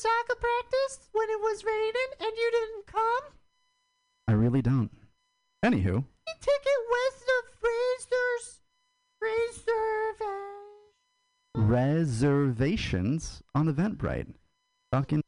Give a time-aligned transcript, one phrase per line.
[0.00, 3.34] soccer practice when it was raining and you didn't come?
[4.28, 4.90] I really don't.
[5.64, 6.04] Anywho.
[6.26, 8.60] The ticket was the freezers
[9.20, 10.22] reservations.
[11.54, 14.32] Reservations on Eventbrite.
[14.92, 15.22] Fucking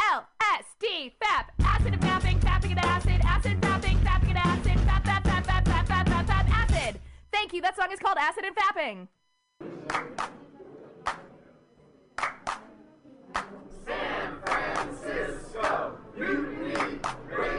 [0.00, 5.22] LSD fap acid and fapping fapping and acid acid fapping fapping and acid fap fap
[5.24, 7.00] fap fap fap fap fap acid.
[7.32, 7.60] Thank you.
[7.60, 10.32] That song is called Acid and Fapping.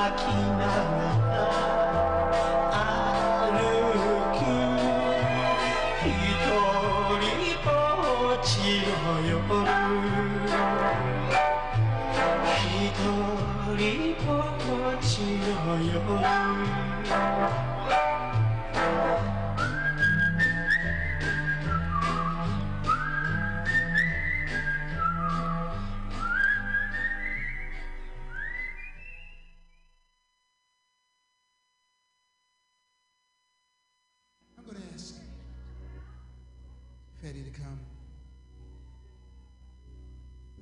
[0.00, 0.28] 泣き
[0.58, 0.99] ながら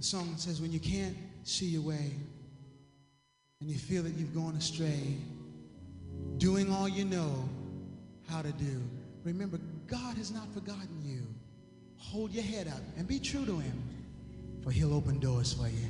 [0.09, 2.15] Song says, When you can't see your way
[3.61, 5.17] and you feel that you've gone astray,
[6.37, 7.47] doing all you know
[8.27, 8.81] how to do,
[9.23, 11.21] remember, God has not forgotten you.
[11.97, 13.83] Hold your head up and be true to Him,
[14.63, 15.87] for He'll open doors for you.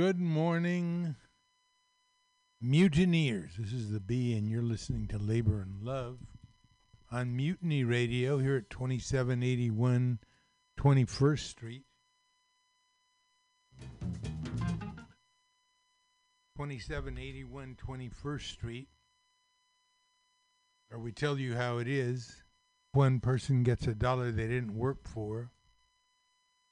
[0.00, 1.14] Good morning,
[2.58, 3.50] mutineers.
[3.58, 6.20] This is the B, and you're listening to Labor and Love
[7.12, 10.20] on Mutiny Radio here at 2781
[10.80, 11.82] 21st Street.
[16.56, 18.88] 2781 21st Street,
[20.88, 22.42] where we tell you how it is.
[22.92, 25.50] One person gets a dollar they didn't work for,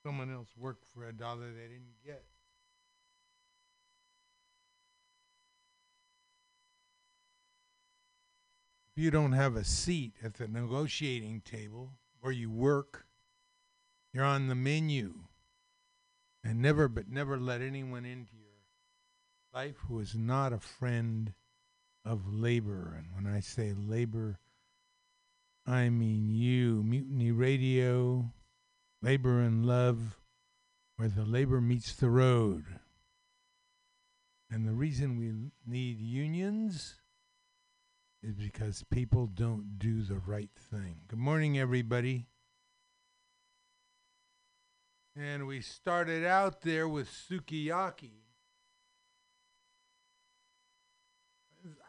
[0.03, 2.25] someone else worked for a dollar they didn't get.
[8.99, 13.07] You don't have a seat at the negotiating table where you work,
[14.13, 15.15] you're on the menu.
[16.43, 18.49] And never, but never let anyone into your
[19.53, 21.33] life who is not a friend
[22.05, 22.95] of labor.
[22.97, 24.39] And when I say labor,
[25.67, 26.83] I mean you.
[26.83, 28.33] Mutiny Radio,
[29.03, 30.19] Labor and Love,
[30.97, 32.65] where the labor meets the road.
[34.51, 35.33] And the reason we
[35.71, 36.95] need unions
[38.23, 40.97] is because people don't do the right thing.
[41.07, 42.27] Good morning, everybody.
[45.17, 48.11] And we started out there with sukiyaki.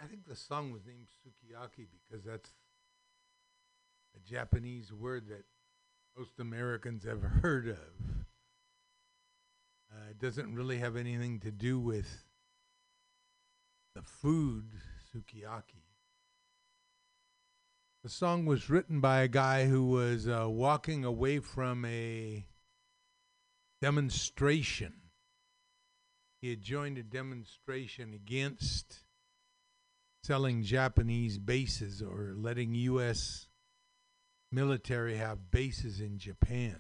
[0.02, 2.50] I think the song was named sukiyaki because that's
[4.16, 5.46] a Japanese word that
[6.18, 8.26] most Americans have heard of.
[9.92, 12.26] Uh, it doesn't really have anything to do with
[13.96, 14.66] the food
[15.14, 15.79] sukiyaki.
[18.02, 22.46] The song was written by a guy who was uh, walking away from a
[23.82, 24.94] demonstration.
[26.40, 29.00] He had joined a demonstration against
[30.24, 33.48] selling Japanese bases or letting U.S.
[34.50, 36.80] military have bases in Japan.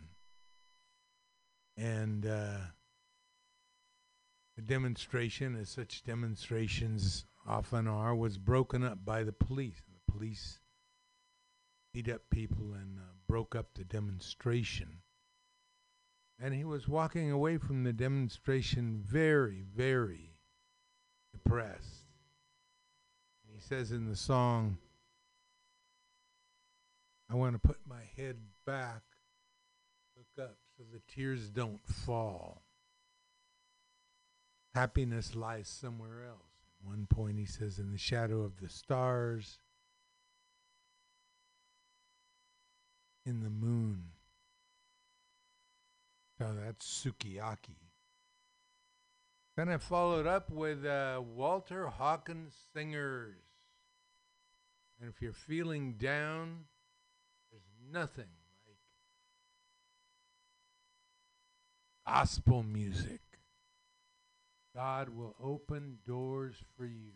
[1.75, 2.59] And uh,
[4.55, 9.81] the demonstration, as such demonstrations often are, was broken up by the police.
[9.85, 10.59] The police
[11.93, 15.01] beat up people and uh, broke up the demonstration.
[16.41, 20.36] And he was walking away from the demonstration very, very
[21.34, 22.05] depressed.
[23.51, 24.77] He says in the song,
[27.29, 29.01] I want to put my head back,
[30.15, 32.63] look up so the tears don't fall.
[34.74, 36.39] Happiness lies somewhere else.
[36.79, 39.60] At one point, he says, in the shadow of the stars,
[43.25, 44.03] in the moon.
[46.39, 47.75] So that's sukiyaki.
[49.57, 53.35] Then I followed up with uh, Walter Hawkins Singers.
[54.99, 56.65] And if you're feeling down,
[57.51, 58.29] there's nothing
[58.65, 58.77] like
[62.07, 63.21] gospel music.
[64.75, 67.11] God will open doors for you.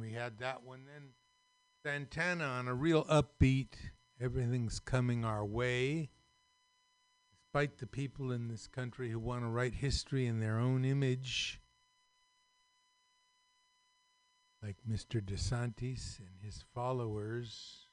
[0.00, 1.10] We had that one then.
[1.84, 3.74] Santana on a real upbeat,
[4.20, 6.10] everything's coming our way.
[7.44, 11.60] Despite the people in this country who want to write history in their own image,
[14.62, 15.20] like Mr.
[15.20, 17.88] DeSantis and his followers.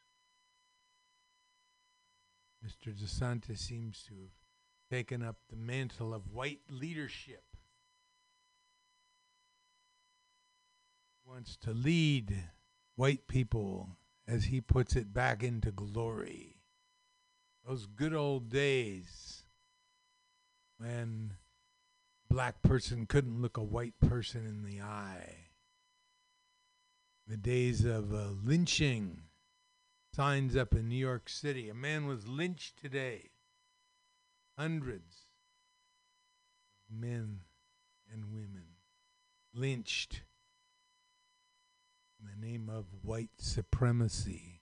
[2.63, 2.93] Mr.
[2.93, 7.43] DeSantis seems to have taken up the mantle of white leadership.
[11.25, 12.35] Wants to lead
[12.99, 13.95] white people,
[14.27, 16.57] as he puts it, back into glory.
[17.65, 19.43] Those good old days
[20.77, 21.35] when
[22.29, 25.47] black person couldn't look a white person in the eye.
[27.25, 29.21] The days of uh, lynching
[30.13, 31.69] signs up in New York City.
[31.69, 33.29] A man was lynched today.
[34.57, 35.27] Hundreds
[36.89, 37.39] of men
[38.11, 38.75] and women
[39.53, 40.23] lynched
[42.19, 44.61] in the name of white supremacy.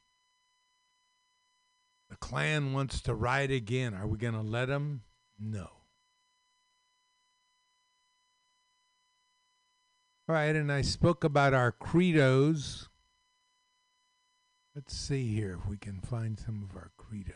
[2.09, 3.93] The Klan wants to ride again.
[3.93, 5.01] Are we going to let them?
[5.39, 5.69] No.
[10.29, 12.87] All right, and I spoke about our credos.
[14.75, 17.33] Let's see here if we can find some of our credos.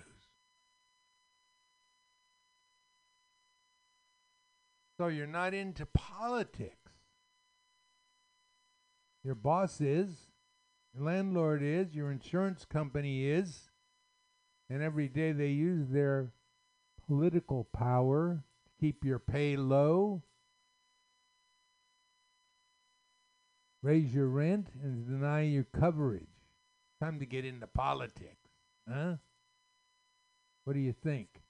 [5.00, 6.81] So you're not into politics.
[9.24, 10.10] Your boss is,
[10.94, 13.70] your landlord is, your insurance company is,
[14.70, 16.32] and every day they use their
[17.08, 20.24] political power to keep your pay low,
[23.84, 26.28] raise your rent, and deny your coverage.
[27.00, 28.50] Time to get into politics,
[28.92, 29.16] huh?
[30.64, 31.41] What do you think?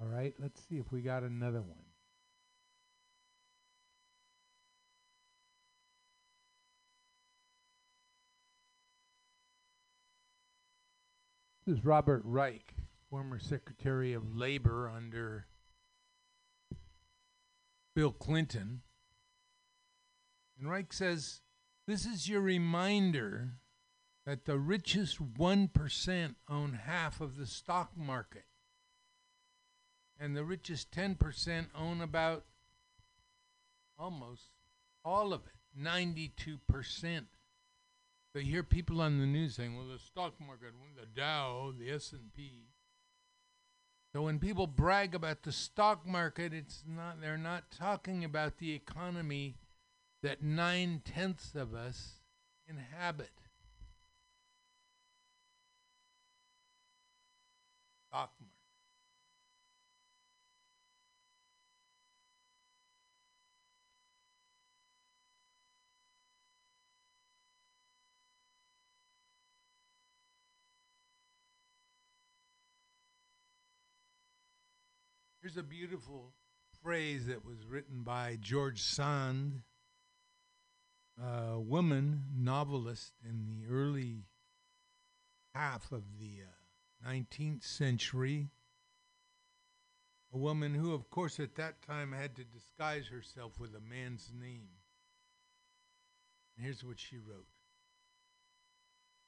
[0.00, 1.78] All right, let's see if we got another one.
[11.66, 12.74] This is Robert Reich,
[13.10, 15.46] former Secretary of Labor under
[17.94, 18.82] Bill Clinton.
[20.58, 21.40] And Reich says,
[21.86, 23.54] This is your reminder
[24.24, 28.44] that the richest 1% own half of the stock market,
[30.18, 32.44] and the richest 10% own about
[33.98, 34.50] almost
[35.04, 37.26] all of it, 92%.
[38.32, 41.90] So you hear people on the news saying, "Well, the stock market, the Dow, the
[41.90, 42.68] S&P."
[44.12, 48.72] So when people brag about the stock market, it's not they're not talking about the
[48.72, 49.56] economy
[50.22, 52.20] that nine tenths of us
[52.66, 53.32] inhabit.
[58.08, 58.57] Stock market.
[75.48, 76.34] Here's a beautiful
[76.82, 79.62] phrase that was written by George Sand,
[81.18, 84.26] a woman novelist in the early
[85.54, 88.50] half of the uh, 19th century.
[90.34, 94.30] A woman who, of course, at that time had to disguise herself with a man's
[94.38, 94.68] name.
[96.58, 97.48] And here's what she wrote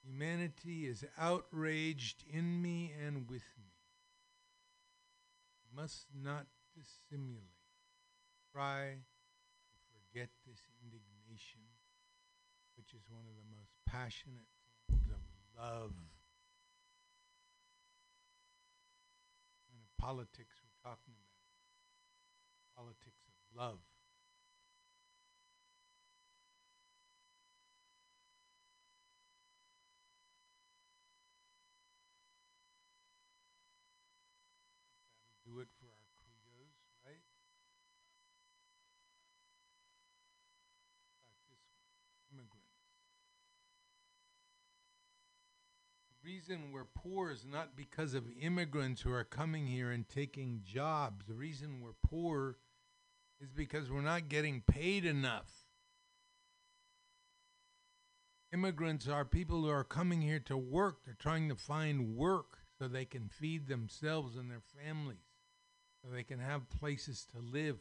[0.04, 3.69] Humanity is outraged in me and with me
[5.74, 7.56] must not dissimulate.
[8.52, 11.62] Try to forget this indignation,
[12.76, 14.50] which is one of the most passionate
[14.88, 15.22] forms of
[15.54, 15.94] love.
[19.70, 21.38] And politics we're talking about.
[22.76, 23.80] Politics of love.
[35.50, 37.26] do it for our credos, right?
[41.26, 41.90] Like this one,
[42.30, 42.86] immigrants.
[46.06, 50.62] The reason we're poor is not because of immigrants who are coming here and taking
[50.64, 51.26] jobs.
[51.28, 52.56] The reason we're poor
[53.42, 55.50] is because we're not getting paid enough.
[58.54, 61.04] Immigrants are people who are coming here to work.
[61.04, 65.26] They're trying to find work so they can feed themselves and their families
[66.02, 67.76] so they can have places to live,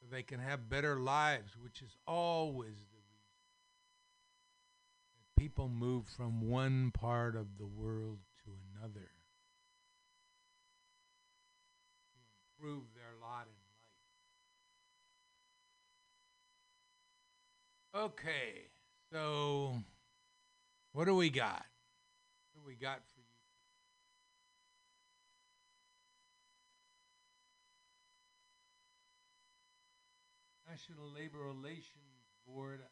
[0.00, 2.86] so they can have better lives, which is always
[5.42, 9.10] people move from one part of the world to another
[12.06, 13.56] to improve their lot in
[17.92, 18.06] life.
[18.12, 18.70] Okay,
[19.12, 19.74] so
[20.92, 21.64] what do we got?
[22.52, 23.26] What do we got for you?
[30.70, 32.82] National Labor Relations Board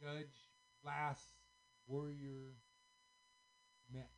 [0.00, 0.52] Judge
[0.84, 1.37] Glass
[1.88, 2.52] Warrior
[3.90, 4.10] met.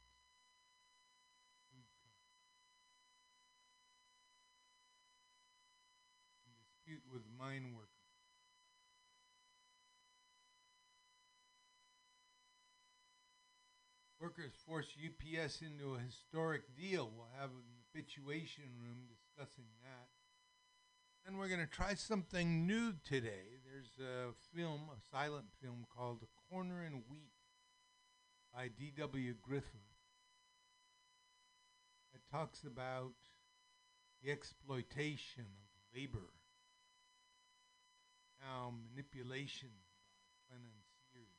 [6.44, 7.87] In dispute with mine workers.
[14.20, 17.11] Workers force UPS into a historic deal.
[17.16, 17.62] We'll have an
[17.94, 20.09] habituation room discussing that.
[21.24, 23.62] And we're going to try something new today.
[23.64, 27.30] There's a film, a silent film called Corner in Wheat
[28.54, 29.34] by D.W.
[29.42, 29.70] Griffith
[32.12, 33.12] that talks about
[34.22, 36.28] the exploitation of labor,
[38.38, 41.36] how manipulation by financiers.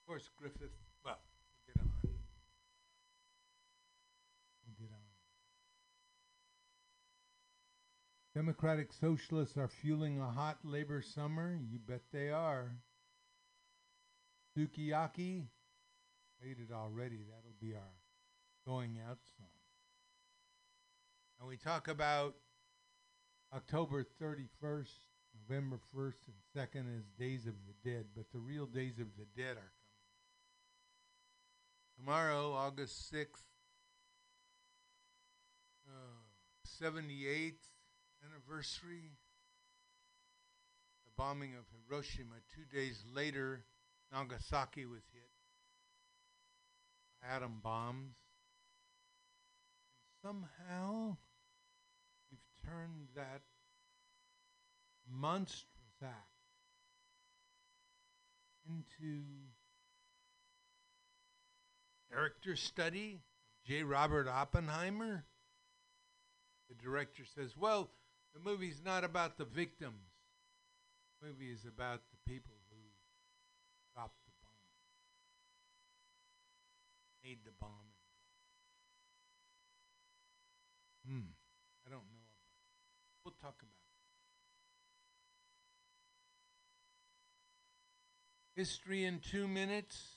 [0.00, 1.18] Of course, Griffith, well,
[1.66, 1.90] we'll get on.
[4.64, 5.04] We'll get on.
[8.38, 11.58] Democratic Socialists are fueling a hot labor summer.
[11.68, 12.70] You bet they are.
[14.56, 15.48] Sukiyaki,
[16.40, 17.24] played it already.
[17.28, 17.96] That'll be our
[18.64, 19.48] going out song.
[21.40, 22.36] And we talk about
[23.52, 24.86] October 31st,
[25.50, 29.26] November 1st, and 2nd as Days of the Dead, but the real Days of the
[29.36, 29.72] Dead are
[31.96, 31.98] coming.
[31.98, 33.42] Tomorrow, August 6th,
[35.88, 36.20] uh,
[36.64, 37.77] 78th
[38.24, 39.12] anniversary,
[41.04, 42.36] the bombing of Hiroshima.
[42.54, 43.64] Two days later,
[44.12, 45.30] Nagasaki was hit
[47.22, 48.14] atom bombs.
[50.22, 51.16] Somehow,
[52.30, 53.42] we've turned that
[55.10, 55.66] monstrous
[56.02, 56.14] act
[58.68, 59.22] into
[62.10, 63.20] character study.
[63.64, 63.82] J.
[63.82, 65.24] Robert Oppenheimer.
[66.68, 67.90] The director says, "Well,
[68.34, 70.12] the movie's not about the victims.
[71.20, 72.76] The movie is about the people who
[73.94, 74.52] dropped the bomb,
[77.24, 77.92] made the bomb."
[81.06, 81.32] Hmm.
[81.86, 82.28] I don't know.
[83.24, 83.88] We'll talk about it.
[88.58, 90.16] History in two minutes.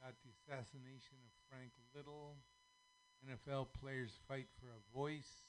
[0.00, 2.36] Got the assassination of Frank Little.
[3.26, 5.43] NFL players fight for a voice.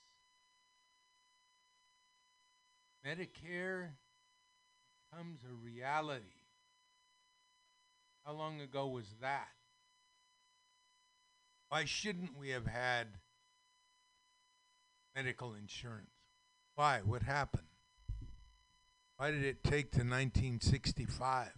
[3.05, 3.89] Medicare
[5.11, 6.23] becomes a reality.
[8.25, 9.49] How long ago was that?
[11.69, 13.07] Why shouldn't we have had
[15.15, 16.09] medical insurance?
[16.73, 17.01] Why?
[17.05, 17.67] What happened?
[19.17, 21.51] Why did it take to 1965?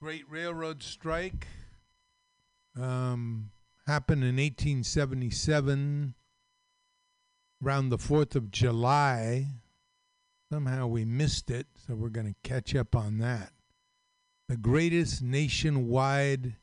[0.00, 1.46] Great Railroad Strike
[2.78, 3.50] um,
[3.86, 6.14] happened in 1877,
[7.64, 9.48] around the 4th of July.
[10.52, 13.52] Somehow we missed it, so we're going to catch up on that.
[14.48, 16.56] The greatest nationwide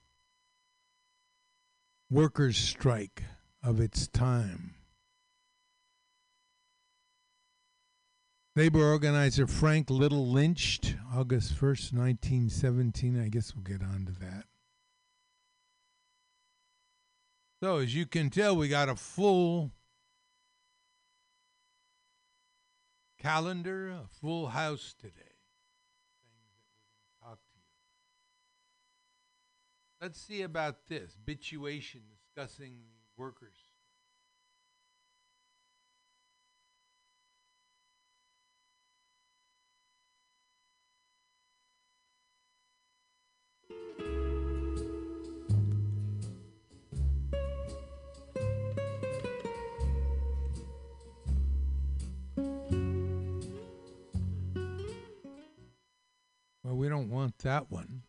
[2.09, 3.23] workers' strike
[3.63, 4.75] of its time.
[8.55, 13.19] Labor organizer Frank Little lynched August 1st, 1917.
[13.19, 14.43] I guess we'll get on to that.
[17.61, 19.71] So, as you can tell, we got a full
[23.19, 25.31] calendar, a full house today.
[30.01, 32.79] Let's see about this bituation discussing
[33.15, 33.60] workers.
[56.71, 58.03] Well, we don't want that one.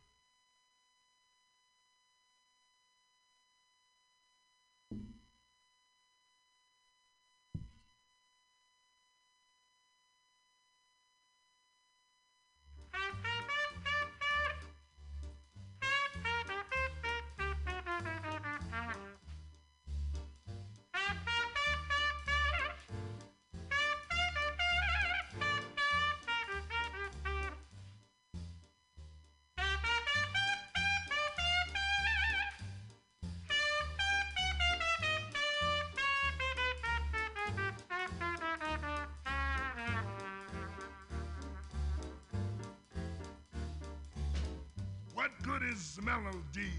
[45.22, 46.72] What good is melody?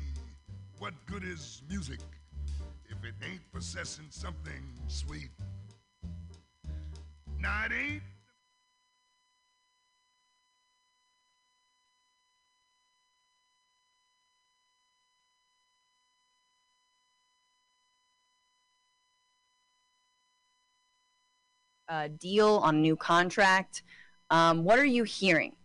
[0.78, 2.00] What good is music
[2.90, 5.30] if it ain't possessing something sweet?
[7.40, 8.04] Now it ain't.
[21.88, 23.84] uh, deal on new contract.
[24.30, 25.56] Um, what are you hearing?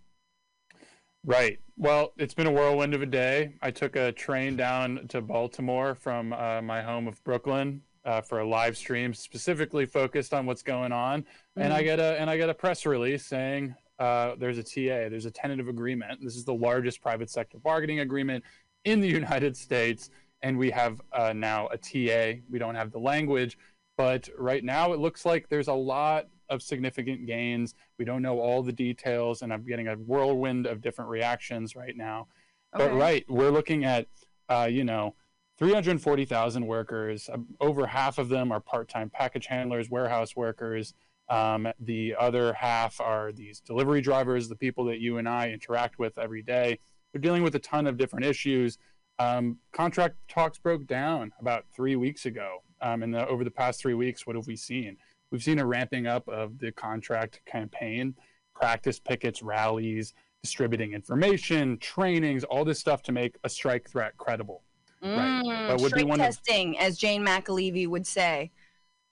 [1.29, 1.59] Right.
[1.77, 3.53] Well, it's been a whirlwind of a day.
[3.61, 8.41] I took a train down to Baltimore from uh, my home of Brooklyn uh, for
[8.41, 11.85] a live stream specifically focused on what's going on, and I Mhm.
[11.85, 15.31] get a and I get a press release saying uh, there's a TA, there's a
[15.31, 16.19] tentative agreement.
[16.25, 18.43] This is the largest private sector bargaining agreement
[18.85, 19.09] in the
[19.43, 20.09] United States,
[20.41, 22.41] and we have uh, now a TA.
[22.49, 23.59] We don't have the language,
[23.99, 27.75] but right now it looks like there's a lot of significant gains.
[27.99, 31.97] We don't know all the details, and I'm getting a whirlwind of different reactions right
[31.97, 32.29] now.
[32.73, 34.07] But right, we're looking at,
[34.49, 35.15] uh, you know,
[35.59, 37.29] 340,000 workers.
[37.33, 40.95] Um, over half of them are part-time package handlers, warehouse workers.
[41.29, 45.99] Um, the other half are these delivery drivers, the people that you and I interact
[45.99, 46.79] with every day.
[47.13, 48.79] We're dealing with a ton of different issues.
[49.19, 52.63] Um, contract talks broke down about three weeks ago.
[52.81, 54.97] Um, and the, over the past three weeks, what have we seen?
[55.31, 58.15] We've seen a ramping up of the contract campaign,
[58.55, 64.63] practice pickets, rallies, distributing information, trainings, all this stuff to make a strike threat credible.
[65.03, 65.43] Right.
[65.45, 68.51] Mm, That would be strike one of- testing, as Jane McAlevey would say,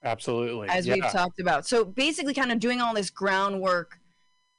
[0.03, 0.69] Absolutely.
[0.69, 0.95] as yeah.
[0.95, 1.67] we've talked about.
[1.67, 3.99] So basically, kind of doing all this groundwork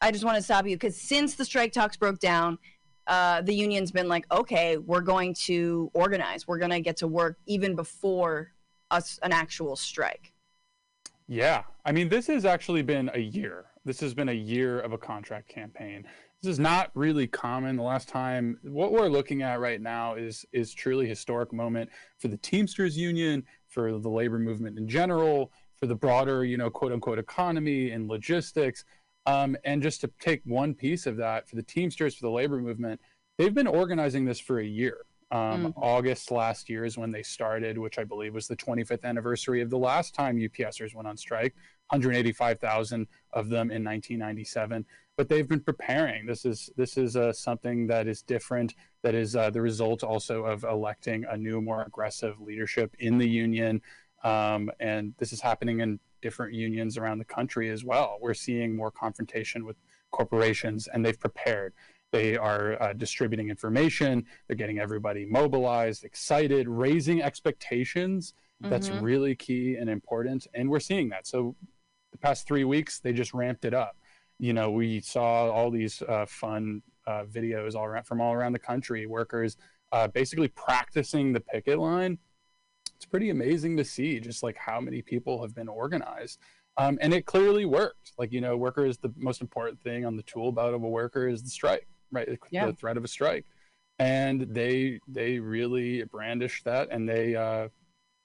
[0.01, 2.59] I just want to stop you because since the strike talks broke down,
[3.07, 6.47] uh, the union's been like, okay, we're going to organize.
[6.47, 8.51] We're going to get to work even before
[8.91, 10.33] us an actual strike.
[11.27, 11.63] Yeah.
[11.85, 13.65] I mean, this has actually been a year.
[13.83, 16.05] This has been a year of a contract campaign.
[16.41, 17.75] This is not really common.
[17.75, 22.27] The last time what we're looking at right now is is truly historic moment for
[22.27, 26.91] the Teamsters union, for the labor movement in general, for the broader, you know, quote
[26.91, 28.85] unquote economy and logistics.
[29.25, 32.59] Um, and just to take one piece of that for the Teamsters, for the labor
[32.59, 33.01] movement,
[33.37, 34.99] they've been organizing this for a year.
[35.29, 39.61] Um, August last year is when they started, which I believe was the 25th anniversary
[39.61, 41.53] of the last time UPSers went on strike,
[41.89, 44.85] 185,000 of them in 1997.
[45.17, 46.25] But they've been preparing.
[46.25, 48.75] This is this is uh, something that is different.
[49.01, 53.27] That is uh, the result also of electing a new, more aggressive leadership in the
[53.27, 53.81] union.
[54.23, 58.17] Um, and this is happening in different unions around the country as well.
[58.21, 59.77] We're seeing more confrontation with
[60.11, 61.73] corporations, and they've prepared.
[62.11, 64.25] They are uh, distributing information.
[64.47, 68.33] They're getting everybody mobilized, excited, raising expectations.
[68.61, 69.01] That's Mhm.
[69.01, 70.47] really key and important.
[70.53, 71.27] And we're seeing that.
[71.27, 71.55] So,
[72.11, 73.97] the past three weeks, they just ramped it up.
[74.39, 78.53] You know, we saw all these uh, fun uh, videos all around from all around
[78.53, 79.57] the country, workers
[79.93, 82.17] uh, basically practicing the picket line
[82.95, 86.39] it's pretty amazing to see just like how many people have been organized
[86.77, 90.17] um, and it clearly worked like you know worker is the most important thing on
[90.17, 92.65] the tool belt of a worker is the strike right the, Yeah.
[92.67, 93.45] the threat of a strike.
[93.99, 97.69] And they they really brandished that and they uh,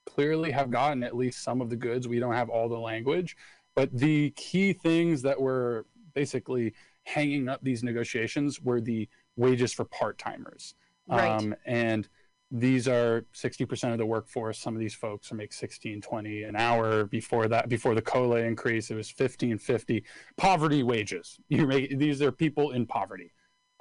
[0.07, 2.07] clearly have gotten at least some of the goods.
[2.09, 3.37] We don't have all the language
[3.75, 9.85] but the key things that were basically hanging up these negotiations were the wages for
[9.87, 10.75] part-timers.
[11.09, 11.29] Right.
[11.31, 12.09] um, and
[12.51, 14.59] these are 60% of the workforce.
[14.59, 17.07] Some of these folks are make 16 20 an hour.
[17.07, 20.05] Before that before the cola increase it was 15 50
[20.37, 21.40] poverty wages.
[21.49, 23.33] You make these are people in poverty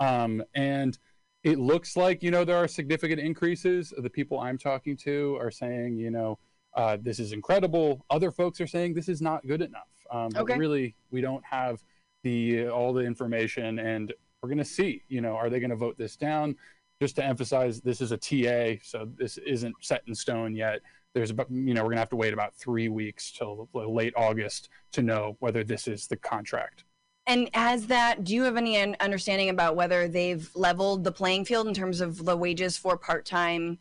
[0.01, 0.97] um, and
[1.43, 5.51] it looks like you know there are significant increases the people i'm talking to are
[5.51, 6.37] saying you know
[6.75, 10.41] uh, this is incredible other folks are saying this is not good enough um, but
[10.41, 10.57] Okay.
[10.57, 11.83] really we don't have
[12.23, 15.75] the all the information and we're going to see you know are they going to
[15.75, 16.55] vote this down
[17.01, 20.81] just to emphasize this is a TA, so this isn't set in stone yet.
[21.15, 24.69] There's about you know we're gonna have to wait about three weeks till late August
[24.91, 26.83] to know whether this is the contract.
[27.27, 31.67] And has that, do you have any understanding about whether they've leveled the playing field
[31.67, 33.77] in terms of the wages for part time?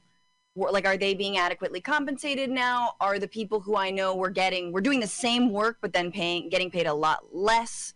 [0.57, 2.95] Like, are they being adequately compensated now?
[3.01, 6.13] Are the people who I know were getting, we're doing the same work, but then
[6.13, 7.95] paying, getting paid a lot less?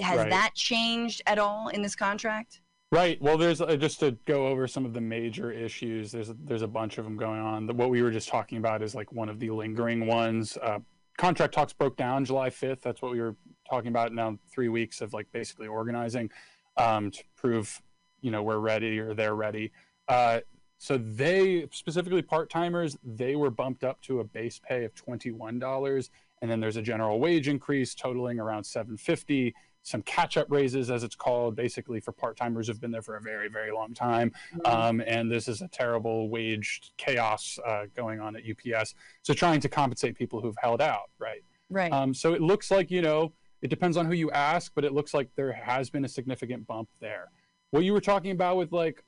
[0.00, 0.30] Has Right.
[0.30, 2.60] that changed at all in this contract?
[2.90, 3.20] Right.
[3.22, 6.12] Well, there's uh, just to go over some of the major issues.
[6.12, 7.66] There's a, there's a bunch of them going on.
[7.66, 10.58] The, what we were just talking about is like one of the lingering ones.
[10.60, 10.80] Uh,
[11.18, 12.80] contract talks broke down July 5th.
[12.82, 13.36] That's what we were
[13.68, 14.12] talking about.
[14.12, 16.30] Now three weeks of like basically organizing
[16.76, 17.80] um, to prove
[18.20, 19.72] you know we're ready or they're ready.
[20.08, 20.40] Uh,
[20.78, 25.30] so they specifically part timers they were bumped up to a base pay of twenty
[25.30, 30.36] one dollars, and then there's a general wage increase totaling around seven fifty some catch
[30.36, 33.48] up raises, as it's called, basically for part timers who've been there for a very,
[33.48, 34.32] very long time.
[34.64, 38.94] Um, and this is a terrible wage chaos uh, going on at UPS.
[39.22, 41.42] So trying to compensate people who've held out, right?
[41.68, 41.92] Right.
[41.92, 44.92] Um, so it looks like, you know, it depends on who you ask, but it
[44.92, 47.30] looks like there has been a significant bump there.
[47.70, 49.04] What you were talking about with like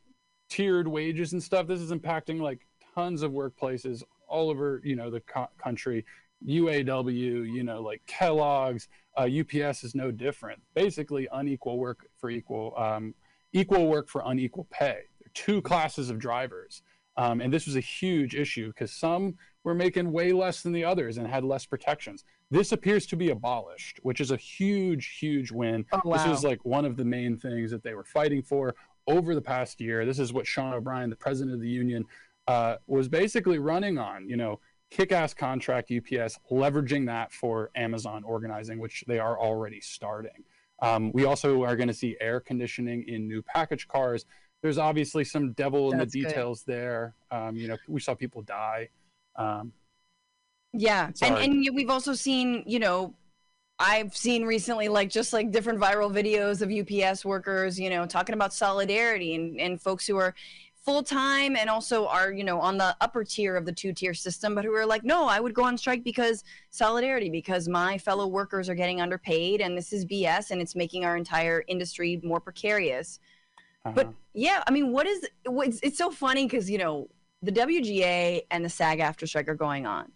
[0.48, 5.10] tiered wages and stuff, this is impacting like tons of workplaces all over, you know,
[5.10, 6.04] the co- country.
[6.46, 10.60] UAW, you know, like Kellogg's, uh, UPS is no different.
[10.74, 13.14] Basically, unequal work for equal, um,
[13.52, 15.04] equal work for unequal pay.
[15.18, 16.82] There are two classes of drivers,
[17.16, 20.84] um, and this was a huge issue because some were making way less than the
[20.84, 22.24] others and had less protections.
[22.50, 25.86] This appears to be abolished, which is a huge, huge win.
[25.92, 26.30] Oh, This wow.
[26.30, 28.74] was like one of the main things that they were fighting for
[29.08, 30.04] over the past year.
[30.04, 32.04] This is what Sean O'Brien, the president of the union,
[32.46, 34.28] uh, was basically running on.
[34.28, 40.44] You know, kick-ass contract UPS, leveraging that for Amazon organizing, which they are already starting.
[40.82, 44.26] Um, we also are going to see air conditioning in new package cars.
[44.60, 46.28] There's obviously some devil in the That's good.
[46.28, 47.14] details there.
[47.30, 48.90] Um, you know, we saw people die.
[49.36, 49.72] Um,
[50.72, 53.14] Yeah, and and we've also seen, you know,
[53.78, 58.34] I've seen recently like just like different viral videos of UPS workers, you know, talking
[58.34, 60.34] about solidarity and and folks who are
[60.84, 64.12] full time and also are, you know, on the upper tier of the two tier
[64.12, 67.96] system, but who are like, no, I would go on strike because solidarity, because my
[67.96, 72.20] fellow workers are getting underpaid and this is BS and it's making our entire industry
[72.22, 73.18] more precarious.
[73.84, 74.12] But uh-huh.
[74.34, 77.08] yeah, I mean, what is what's it's so funny because you know
[77.44, 80.10] the WGA and the SAG-AFTRA strike are going on.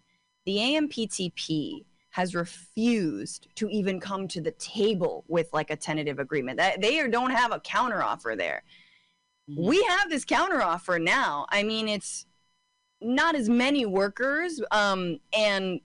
[0.45, 6.57] The AMPTP has refused to even come to the table with like a tentative agreement.
[6.57, 8.63] That they don't have a counteroffer there.
[9.55, 11.45] We have this counteroffer now.
[11.49, 12.25] I mean, it's
[13.01, 15.81] not as many workers um, and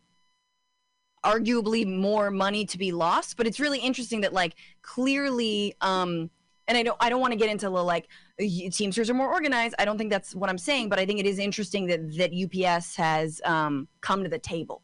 [1.24, 6.28] arguably more money to be lost but it's really interesting that like clearly um
[6.68, 9.74] and i don't i don't want to get into the like teamsters are more organized
[9.78, 12.32] i don't think that's what i'm saying but i think it is interesting that that
[12.32, 14.82] ups has um come to the table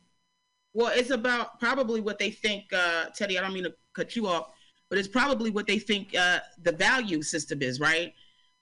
[0.72, 3.38] Well, it's about probably what they think, uh, Teddy.
[3.38, 4.46] I don't mean to cut you off,
[4.88, 8.12] but it's probably what they think uh, the value system is, right?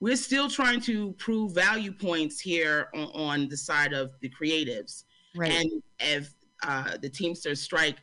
[0.00, 5.04] We're still trying to prove value points here on, on the side of the creatives.
[5.36, 5.52] Right.
[5.52, 5.70] And
[6.00, 7.98] if uh, the Teamsters strike,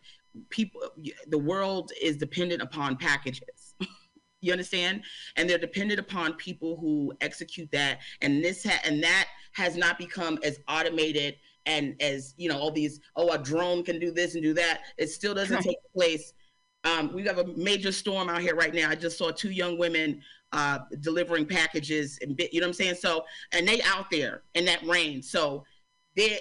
[0.50, 0.82] people,
[1.28, 3.55] the world is dependent upon packages.
[4.42, 5.04] You understand?
[5.36, 8.00] And they're dependent upon people who execute that.
[8.22, 12.72] And this ha- and that has not become as automated and as you know all
[12.72, 14.82] these oh a drone can do this and do that.
[14.98, 16.34] It still doesn't take place.
[16.84, 18.90] Um, we have a major storm out here right now.
[18.90, 20.22] I just saw two young women
[20.52, 22.96] uh, delivering packages and bit, you know what I'm saying.
[22.96, 25.24] So and they out there in that rain.
[25.24, 25.66] So
[26.16, 26.40] they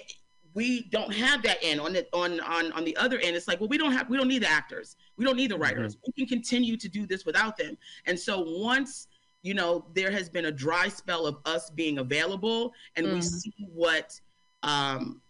[0.55, 3.35] we don't have that end on the on on on the other end.
[3.35, 4.95] It's like well we don't have we don't need the actors.
[5.17, 5.97] We don't need the writers.
[6.07, 7.77] We can continue to do this without them.
[8.07, 9.07] And so once
[9.43, 13.23] you know there has been a dry spell of us being available and we Mhm.
[13.23, 14.19] see what
[14.63, 15.21] um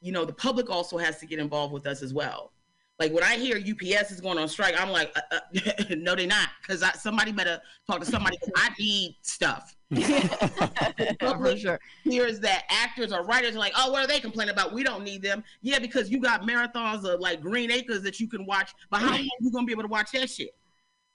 [0.00, 2.52] you know the public also has to get involved with us as well
[2.98, 6.26] like when i hear ups is going on strike i'm like uh, uh, no they're
[6.26, 9.74] not because somebody better talk to somebody 'cause i need stuff
[11.20, 14.72] for sure hears that actors or writers are like oh what are they complaining about
[14.72, 18.28] we don't need them yeah because you got marathons of like green acres that you
[18.28, 20.54] can watch but how long you gonna be able to watch that shit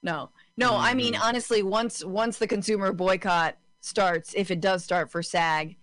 [0.04, 0.78] No, no.
[0.78, 1.24] I mean, Mm-hmm.
[1.24, 5.76] honestly, once once the consumer boycott starts, if it does start for SAG,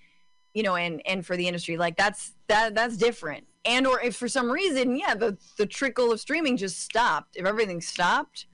[0.55, 3.45] you know, and and for the industry, like that's that that's different.
[3.65, 7.37] And or if for some reason, yeah, the the trickle of streaming just stopped.
[7.37, 8.47] If everything stopped,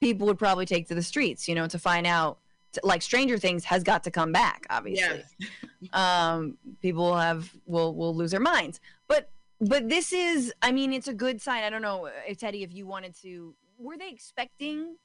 [0.00, 2.38] people would probably take to the streets, you know, to find out.
[2.72, 5.22] t- Like Stranger Things has got to come back, obviously.
[5.92, 8.80] um, people will have will will lose their minds.
[9.08, 11.62] But but this is, I mean, it's a good sign.
[11.64, 14.96] I don't know, uh, Teddy, if you wanted to, were they expecting?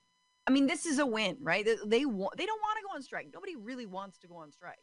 [0.48, 1.64] I mean, this is a win, right?
[1.64, 3.28] They they, wa- they don't want to go on strike.
[3.34, 4.80] Nobody really wants to go on strike.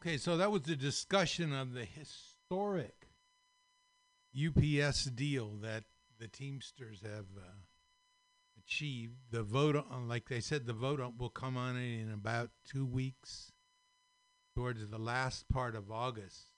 [0.00, 3.08] Okay, so that was the discussion of the historic
[4.32, 5.84] UPS deal that
[6.20, 7.64] the Teamsters have uh,
[8.56, 9.16] achieved.
[9.32, 12.86] The vote, on, like they said, the vote on, will come on in about two
[12.86, 13.50] weeks,
[14.54, 16.50] towards the last part of August.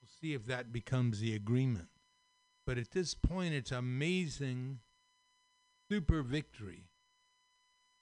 [0.00, 1.88] We'll see if that becomes the agreement.
[2.66, 4.78] But at this point, it's amazing,
[5.90, 6.88] super victory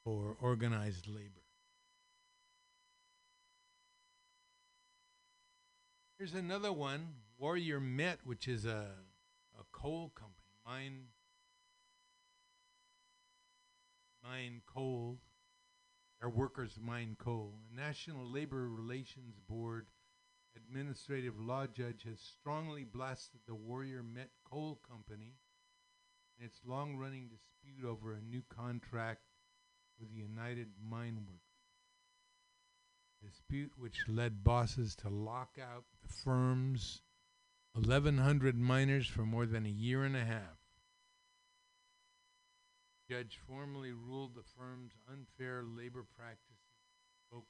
[0.05, 1.44] for organized labor.
[6.25, 8.89] Here's another one, Warrior Met, which is a,
[9.61, 11.09] a coal company, mine,
[14.23, 15.19] mine coal.
[16.23, 17.57] Their workers mine coal.
[17.71, 19.89] A National Labor Relations Board
[20.57, 25.35] administrative law judge has strongly blasted the Warrior Met Coal Company
[26.39, 29.21] in its long-running dispute over a new contract
[30.01, 31.44] with the United Mine Workers
[33.25, 37.03] dispute which led bosses to lock out the firm's
[37.75, 40.59] 1,100 miners for more than a year and a half.
[43.11, 46.57] Judge formally ruled the firm's unfair labor practices
[47.29, 47.49] provoked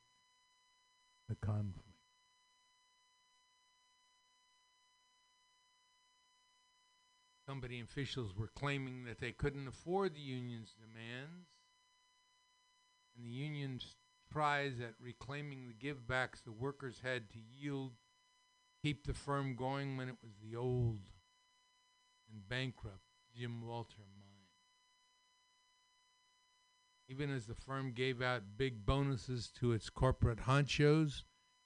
[1.28, 1.88] the conflict.
[7.46, 11.46] Company officials were claiming that they couldn't afford the union's demands,
[13.14, 13.94] and the union's
[14.34, 17.92] tries at reclaiming the givebacks the workers had to yield
[18.82, 20.98] keep the firm going when it was the old
[22.32, 22.98] and bankrupt
[23.32, 24.24] Jim Walter mine.
[27.08, 31.22] Even as the firm gave out big bonuses to its corporate honchos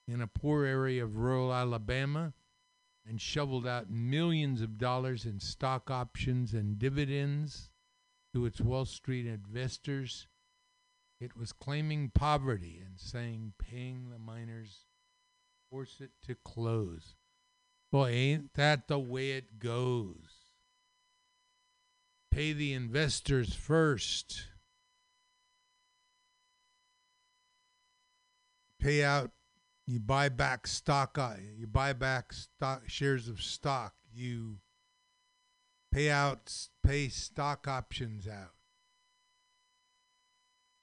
[0.07, 2.35] in a poor area of rural Alabama
[3.09, 7.71] and shoveled out millions of dollars in stock options and dividends
[8.35, 10.29] to its Wall Street investors,
[11.21, 14.85] it was claiming poverty and saying paying the miners
[15.71, 17.16] force it to close.
[17.91, 20.53] Boy, ain't that the way it goes?
[22.31, 24.45] Pay the investors first.
[28.79, 29.31] Pay out.
[29.87, 31.19] You buy back stock.
[31.19, 33.95] uh, You buy back stock shares of stock.
[34.12, 34.59] You
[35.91, 36.69] pay out.
[36.85, 38.58] Pay stock options out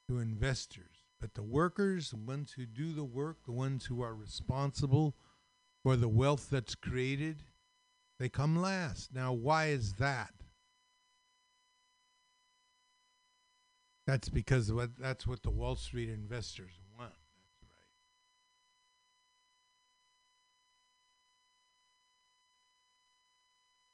[0.07, 1.05] to investors.
[1.19, 5.15] But the workers, the ones who do the work, the ones who are responsible
[5.81, 7.43] for the wealth that's created,
[8.19, 9.13] they come last.
[9.13, 10.31] Now, why is that?
[14.05, 17.11] That's because what that's what the Wall Street investors want.
[17.11, 17.79] That's right.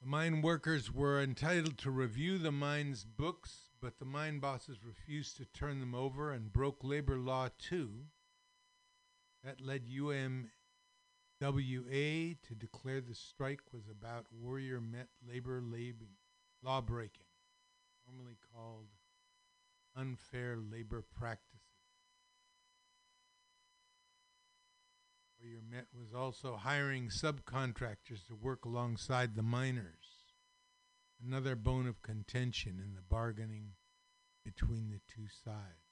[0.01, 5.38] The mine workers were entitled to review the mine's books, but the mine bosses refused
[5.38, 8.06] to turn them over and broke labor law too.
[9.44, 10.48] That led UMWA
[11.42, 16.08] to declare the strike was about warrior met labor lab-
[16.62, 17.26] law breaking,
[18.06, 18.90] formerly called
[19.96, 21.60] unfair labor practices.
[25.42, 30.01] Warrior Met was also hiring subcontractors to work alongside the miners,
[31.26, 33.74] another bone of contention in the bargaining
[34.43, 35.91] between the two sides.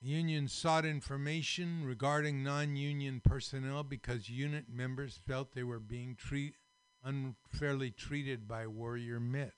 [0.00, 6.16] The union sought information regarding non union personnel because unit members felt they were being
[6.16, 6.56] treat,
[7.04, 9.54] unfairly treated by Warrior Met.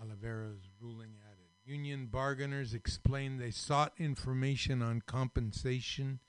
[0.00, 1.14] Oliveira's ruling
[1.64, 6.20] Union bargainers explained they sought information on compensation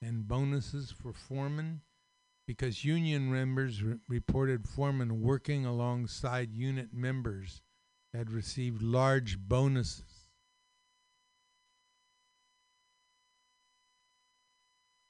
[0.00, 1.82] and bonuses for foremen
[2.46, 7.60] because union members re- reported foremen working alongside unit members
[8.14, 10.30] had received large bonuses.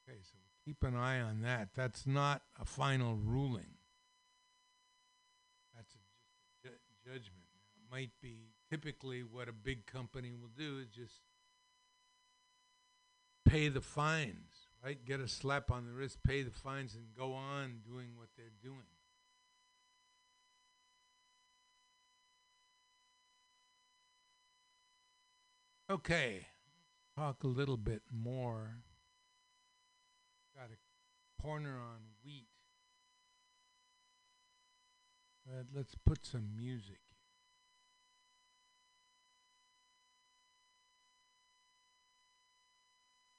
[0.08, 1.68] Okay, so keep an eye on that.
[1.74, 3.76] That's not a final ruling.
[5.74, 7.46] That's a, ju- judgment.
[7.54, 11.20] It might be typically what a big company will do is just
[13.44, 15.04] pay the fines, right?
[15.04, 18.46] Get a slap on the wrist, pay the fines, and go on doing what they're
[18.62, 18.86] doing.
[25.90, 26.46] Okay,
[27.16, 28.76] talk a little bit more.
[30.54, 32.46] Got a corner on wheat.
[35.44, 37.00] But let's put some music.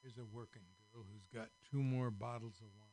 [0.02, 2.88] Here's a working girl who's got two more bottles of wine.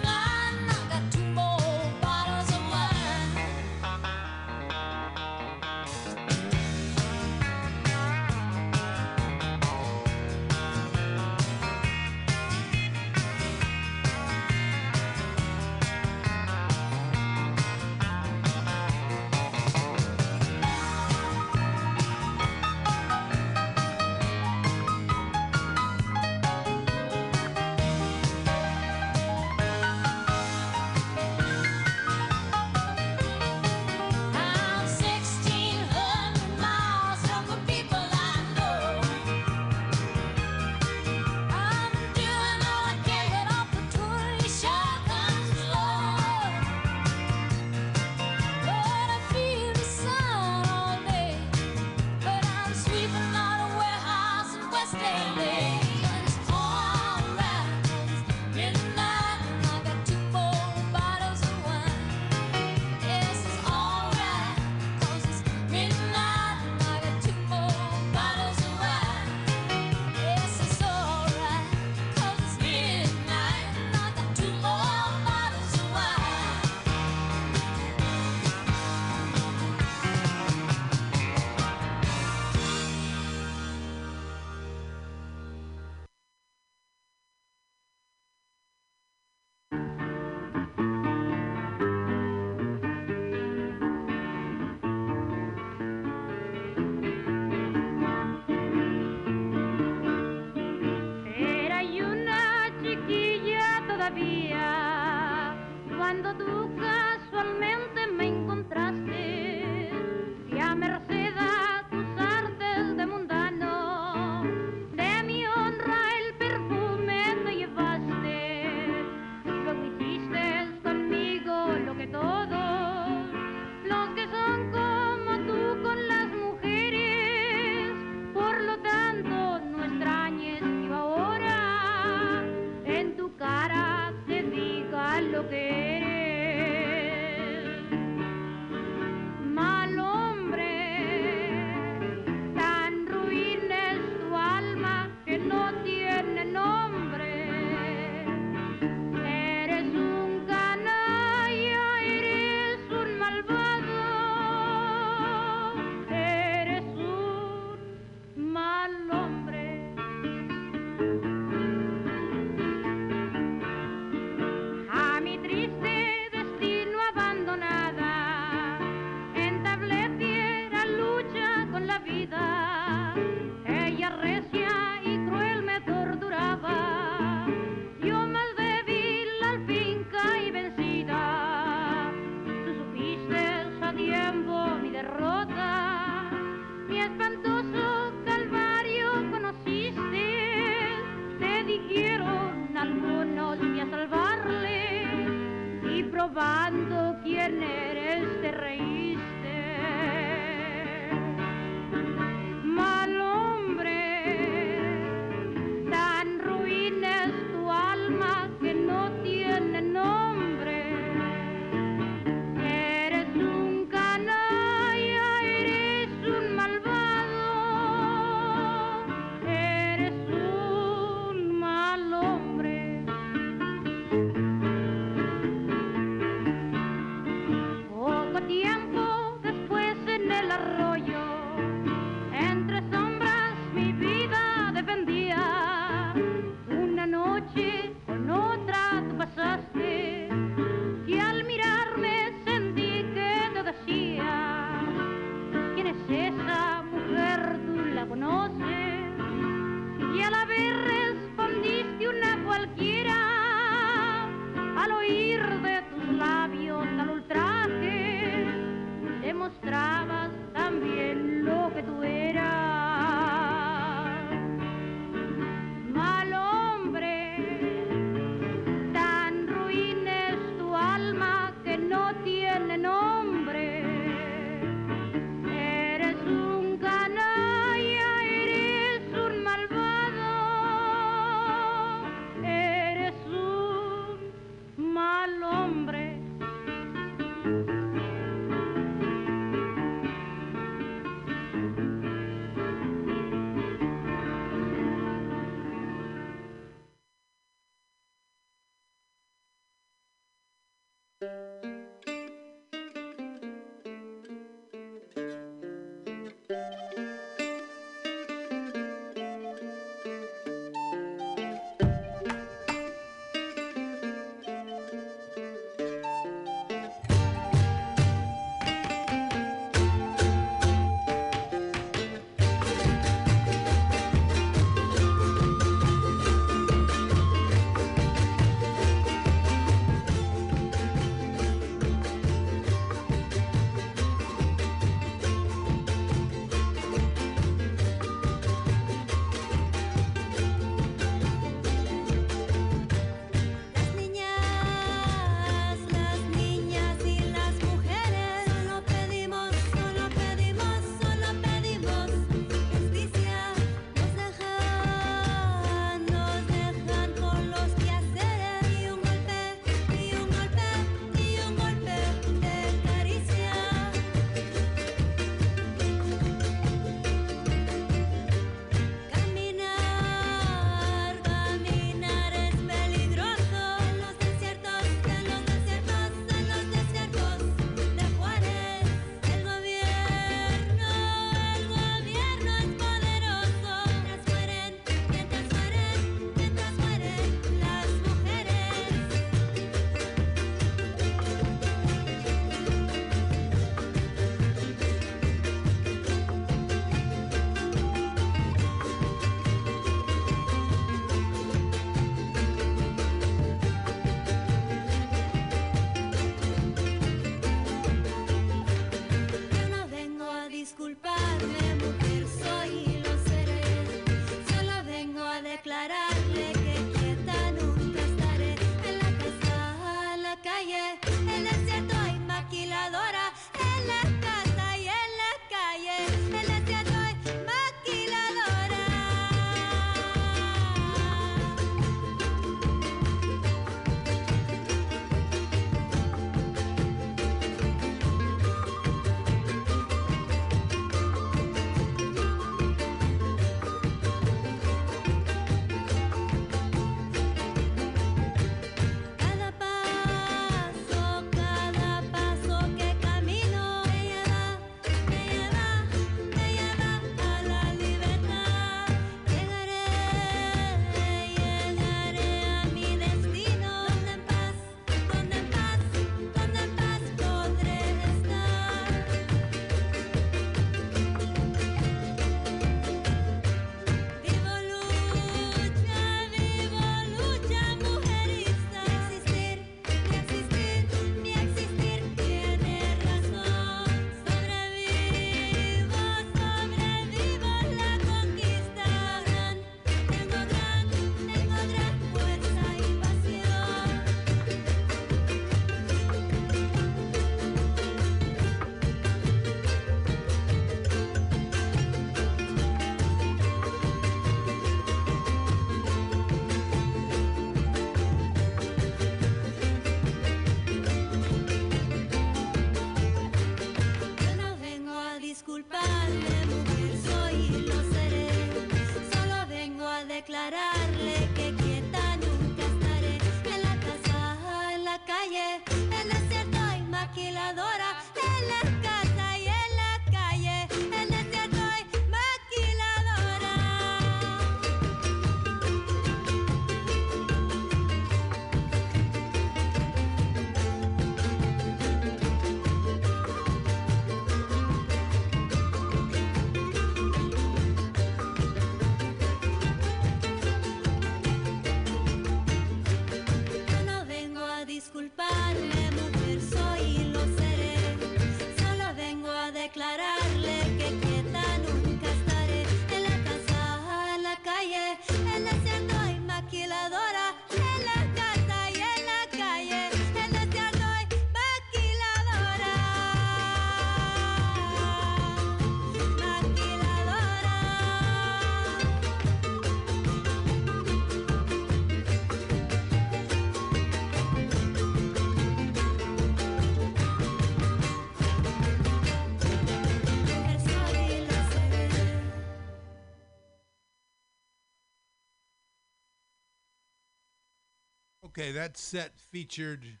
[598.42, 600.00] Okay, that set featured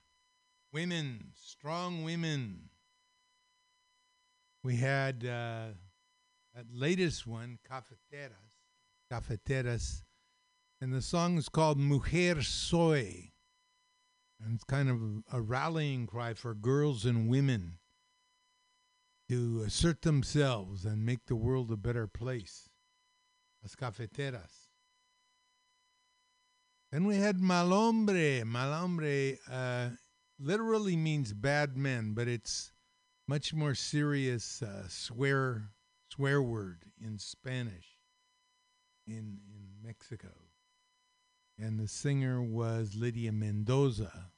[0.72, 2.70] women, strong women.
[4.64, 5.74] We had uh,
[6.52, 8.56] that latest one, Cafeteras,
[9.08, 10.02] Cafeteras,
[10.80, 13.30] and the song is called Mujer Soy.
[14.40, 17.78] And it's kind of a rallying cry for girls and women
[19.28, 22.68] to assert themselves and make the world a better place.
[23.62, 24.61] Las Cafeteras.
[26.92, 28.44] Then we had Mal Hombre.
[28.44, 29.88] Malombre uh,
[30.38, 32.70] literally means bad men, but it's
[33.26, 35.70] much more serious uh, swear
[36.10, 37.96] swear word in Spanish
[39.06, 40.28] in in Mexico.
[41.58, 44.32] And the singer was Lydia Mendoza,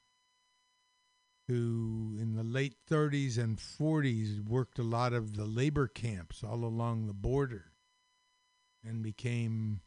[1.48, 6.64] who in the late 30s and 40s worked a lot of the labor camps all
[6.64, 7.72] along the border
[8.84, 9.80] and became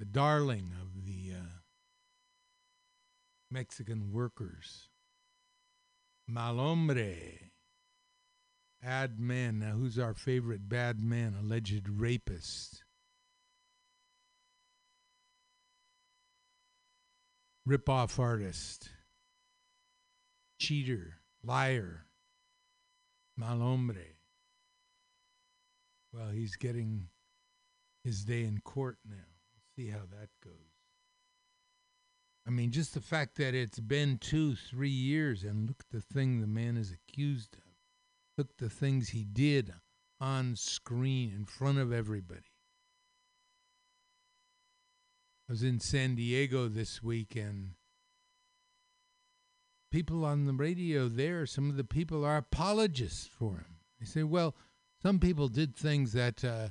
[0.00, 1.59] the darling of the uh,
[3.50, 4.88] Mexican workers.
[6.28, 7.16] Mal Hombre.
[8.82, 9.58] Bad man.
[9.58, 11.34] Now, who's our favorite bad man?
[11.38, 12.84] Alleged rapist.
[17.66, 18.90] Rip-off artist.
[20.58, 21.18] Cheater.
[21.42, 22.06] Liar.
[23.36, 24.14] Mal Hombre.
[26.12, 27.08] Well, he's getting
[28.04, 29.16] his day in court now.
[29.76, 30.69] See how that goes.
[32.46, 36.00] I mean, just the fact that it's been two, three years, and look at the
[36.00, 37.62] thing the man is accused of.
[38.38, 39.74] Look the things he did
[40.20, 42.52] on screen in front of everybody.
[45.48, 47.72] I was in San Diego this week, and
[49.90, 53.76] people on the radio there, some of the people are apologists for him.
[53.98, 54.54] They say, well,
[55.02, 56.68] some people did things that uh,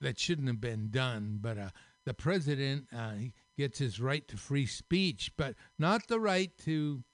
[0.00, 1.70] that shouldn't have been done, but uh,
[2.04, 7.04] the president uh, he gets his right to free speech, but not the right to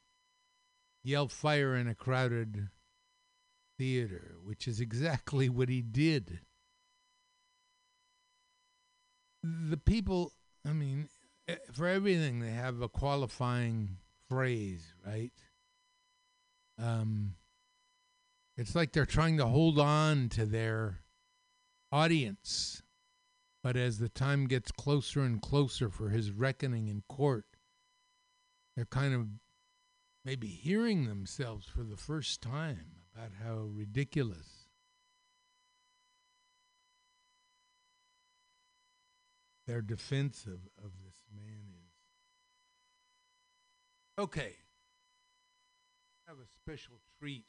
[1.02, 2.68] yell fire in a crowded
[3.78, 6.40] theater, which is exactly what he did.
[9.42, 10.32] The people,
[10.66, 11.08] I mean,
[11.72, 13.96] for everything they have a qualifying
[14.28, 15.32] phrase, right?
[16.78, 17.34] Um,
[18.56, 21.00] it's like they're trying to hold on to their
[21.90, 22.82] audience.
[23.62, 27.44] But as the time gets closer and closer for his reckoning in court,
[28.74, 29.26] they're kind of
[30.24, 34.66] maybe hearing themselves for the first time about how ridiculous
[39.66, 41.92] their defense of, of this man is.
[44.18, 44.56] Okay.
[46.26, 47.46] I have a special treat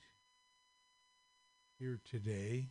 [1.80, 2.70] here today.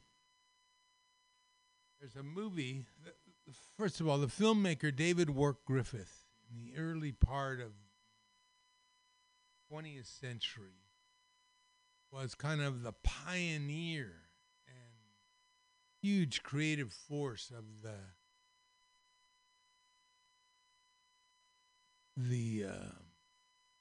[2.01, 2.87] There's a movie.
[3.05, 3.30] th- th-
[3.77, 7.73] First of all, the filmmaker David Wark Griffith, in the early part of
[9.73, 10.85] 20th century,
[12.13, 14.13] was kind of the pioneer
[14.67, 14.95] and
[16.03, 17.95] huge creative force of the
[22.17, 22.93] the uh,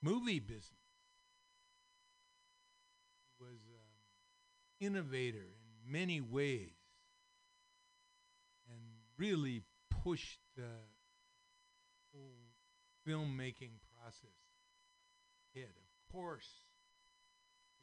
[0.01, 0.71] movie business.
[3.37, 5.37] He was um, innovator
[5.85, 6.78] in many ways
[9.19, 9.63] really
[10.03, 10.87] pushed the
[12.13, 12.47] whole
[13.05, 14.39] filmmaking process
[15.53, 15.73] ahead.
[15.75, 16.49] Of course,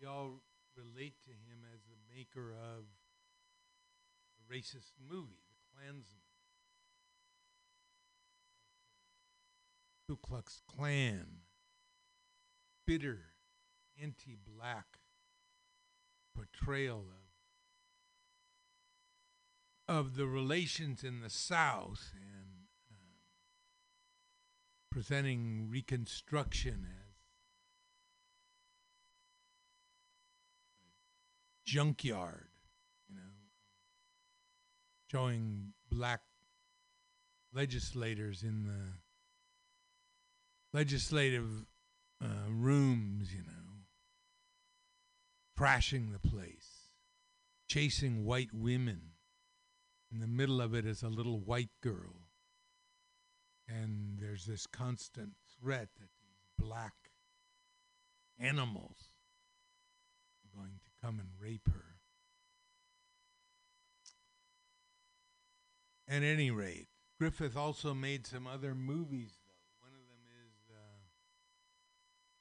[0.00, 0.42] we all
[0.74, 2.84] relate to him as the maker of
[4.38, 6.22] a racist movie, The Clansman.
[10.08, 11.26] Ku Klux Klan,
[12.86, 13.32] bitter,
[14.00, 15.00] anti-black
[16.34, 17.25] portrayal of
[19.88, 23.20] of the relations in the South and um,
[24.90, 27.06] presenting Reconstruction as
[31.64, 32.48] junkyard,
[33.08, 33.22] you know,
[35.10, 36.20] showing black
[37.52, 38.92] legislators in the
[40.76, 41.66] legislative
[42.22, 43.52] uh, rooms, you know,
[45.58, 46.90] trashing the place,
[47.68, 49.00] chasing white women.
[50.16, 52.30] In the middle of it is a little white girl.
[53.68, 56.94] And there's this constant threat that these black
[58.38, 59.10] animals
[60.42, 61.96] are going to come and rape her.
[66.08, 66.88] At any rate,
[67.20, 69.86] Griffith also made some other movies, though.
[69.86, 71.10] One of them is uh,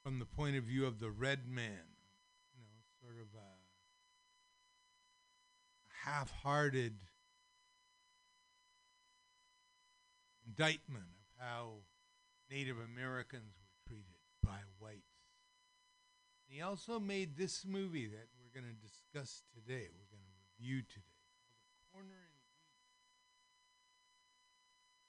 [0.02, 1.98] from the point of view of the red man,
[2.56, 3.58] you know, sort of a
[6.08, 7.02] half-hearted
[10.56, 11.68] indictment of how
[12.50, 15.02] Native Americans were treated by whites.
[16.48, 20.82] He also made this movie that we're going to discuss today, we're going to review
[20.82, 21.02] today,
[21.52, 22.28] called A Corner.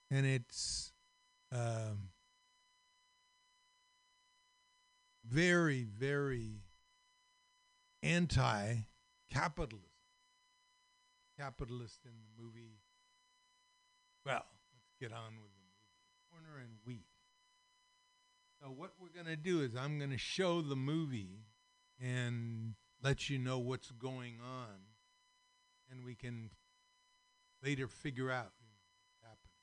[0.09, 0.93] And it's
[1.51, 2.09] um,
[5.25, 6.63] very, very
[8.01, 8.75] anti
[9.31, 9.85] capitalist.
[11.37, 12.79] Capitalist in the movie.
[14.99, 16.31] Get on with the movie.
[16.31, 17.05] Corner in Wheat.
[18.59, 21.45] So, what we're going to do is I'm going to show the movie
[22.01, 22.73] and
[23.03, 24.79] let you know what's going on,
[25.91, 26.49] and we can
[27.63, 29.53] later figure out what's happening.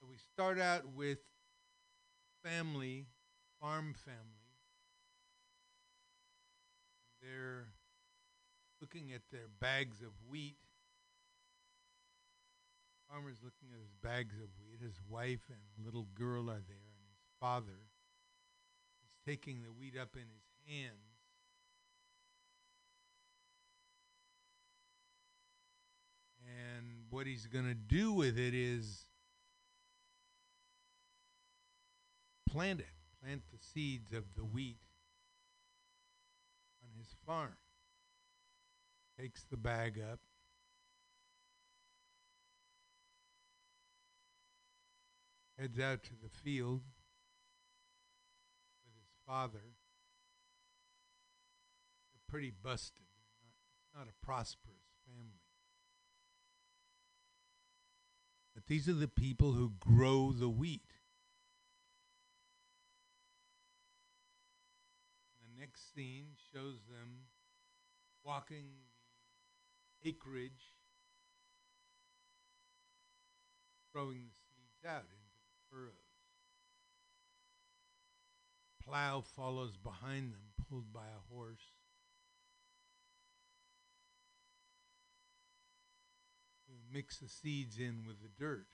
[0.00, 1.18] So, we start out with
[2.42, 3.08] family,
[3.60, 4.46] farm family.
[7.20, 7.66] They're
[8.80, 10.56] looking at their bags of wheat.
[13.16, 14.78] Farmer's looking at his bags of wheat.
[14.82, 17.80] His wife and little girl are there, and his father.
[19.02, 20.92] is taking the wheat up in his hands.
[26.44, 29.06] And what he's going to do with it is
[32.50, 32.86] plant it,
[33.22, 34.76] plant the seeds of the wheat
[36.82, 37.56] on his farm.
[39.18, 40.20] Takes the bag up.
[45.58, 46.82] Heads out to the field
[48.84, 49.72] with his father.
[52.12, 53.06] They're pretty busted.
[53.42, 55.40] Not, it's not a prosperous family.
[58.54, 60.92] But these are the people who grow the wheat.
[65.40, 67.28] The next scene shows them
[68.22, 68.66] walking
[70.02, 70.74] the acreage,
[73.90, 75.15] throwing the seeds out
[75.70, 75.92] furrows.
[78.84, 81.72] Plow follows behind them, pulled by a horse.
[86.68, 88.66] who Mix the seeds in with the dirt,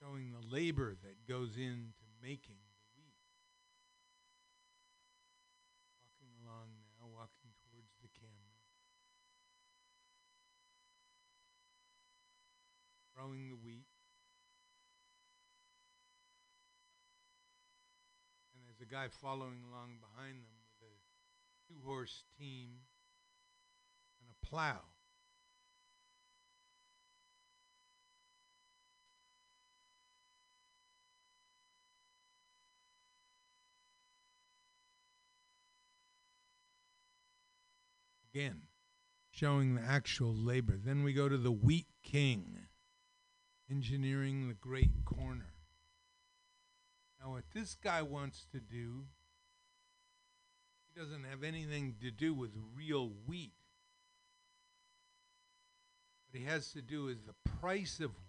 [0.00, 3.14] showing the labor that goes into making the wheat.
[6.02, 6.68] Walking along
[6.98, 8.48] now, walking towards the camera.
[13.18, 13.86] Throwing the wheat.
[18.54, 22.68] And there's a guy following along behind them with a two horse team
[24.20, 24.82] and a plow.
[38.32, 38.60] Again,
[39.32, 40.76] showing the actual labor.
[40.76, 42.67] Then we go to the Wheat King,
[43.70, 45.52] engineering the great corner.
[47.20, 49.04] Now, what this guy wants to do,
[50.86, 53.52] he doesn't have anything to do with real wheat.
[56.30, 58.28] What he has to do is the price of wheat.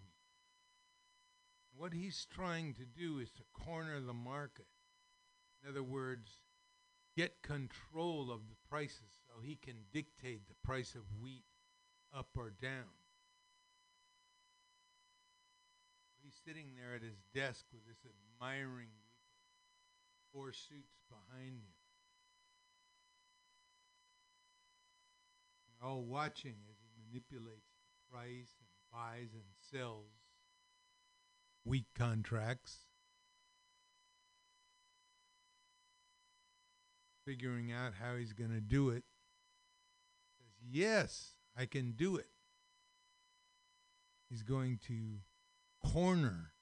[1.75, 4.67] What he's trying to do is to corner the market.
[5.63, 6.31] In other words,
[7.15, 11.43] get control of the prices so he can dictate the price of wheat
[12.15, 12.87] up or down.
[16.23, 19.15] He's sitting there at his desk with this admiring group
[20.13, 21.73] of four suits behind him.
[25.79, 30.11] They're all watching as he manipulates the price and buys and sells
[31.63, 32.79] wheat contracts,
[37.25, 39.03] figuring out how he's going to do it.
[40.37, 42.29] Says, "Yes, I can do it."
[44.29, 45.21] He's going to
[45.83, 46.53] corner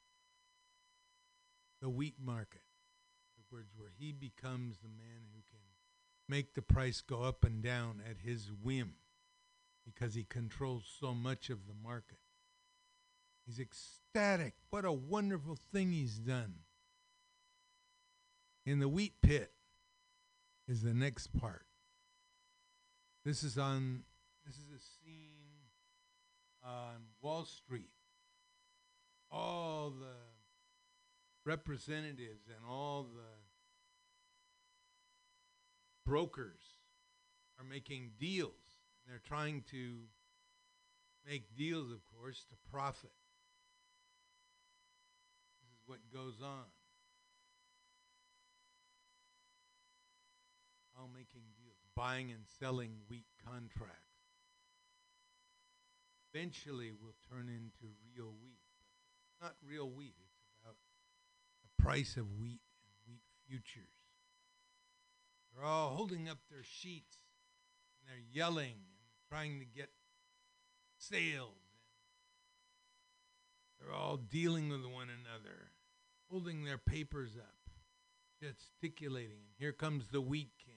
[1.81, 2.61] the wheat market.
[3.35, 5.59] In other words, where he becomes the man who can
[6.27, 8.95] make the price go up and down at his whim
[9.85, 12.17] because he controls so much of the market.
[13.45, 14.55] He's ecstatic.
[14.69, 16.55] What a wonderful thing he's done.
[18.65, 19.53] In the wheat pit
[20.67, 21.65] is the next part.
[23.23, 24.03] This is on
[24.45, 25.63] this is a scene
[26.65, 27.89] on Wall Street.
[29.31, 30.15] All the
[31.45, 33.47] representatives and all the
[36.05, 36.61] brokers
[37.59, 38.53] are making deals.
[39.07, 39.95] They're trying to
[41.27, 43.11] make deals, of course, to profit.
[45.61, 46.65] This is what goes on.
[50.99, 54.01] All making deals, buying and selling wheat contracts.
[56.33, 58.66] Eventually will turn into real wheat.
[59.41, 60.77] Not real wheat, it's about
[61.63, 63.93] the price of wheat and wheat futures.
[65.53, 67.17] They're all holding up their sheets
[67.99, 69.89] and they're yelling and trying to get
[70.97, 71.53] sales.
[73.79, 75.71] They're all dealing with one another,
[76.29, 77.71] holding their papers up,
[78.41, 79.37] gesticulating.
[79.45, 80.73] And here comes the wheat king.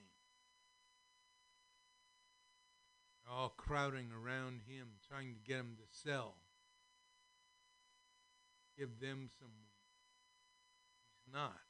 [3.24, 6.36] They're all crowding around him, trying to get him to sell.
[8.81, 9.76] Give them some wheat.
[11.12, 11.61] He's not.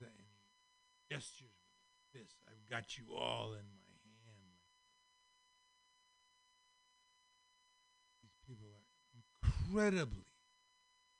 [0.00, 2.36] He gestures with his fist.
[2.48, 4.58] I've got you all in my hand.
[8.20, 8.82] These people are
[9.70, 10.34] incredibly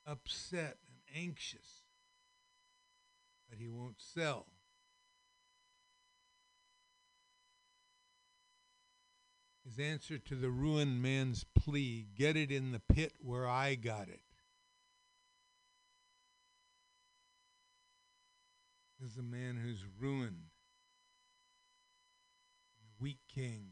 [0.05, 1.83] upset and anxious
[3.49, 4.47] that he won't sell.
[9.65, 14.09] His answer to the ruined man's plea get it in the pit where I got
[14.09, 14.21] it.
[19.05, 20.45] Is a man who's ruined.
[22.79, 23.71] The weak king,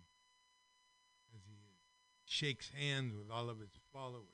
[1.33, 1.79] as he is,
[2.25, 4.25] shakes hands with all of his followers.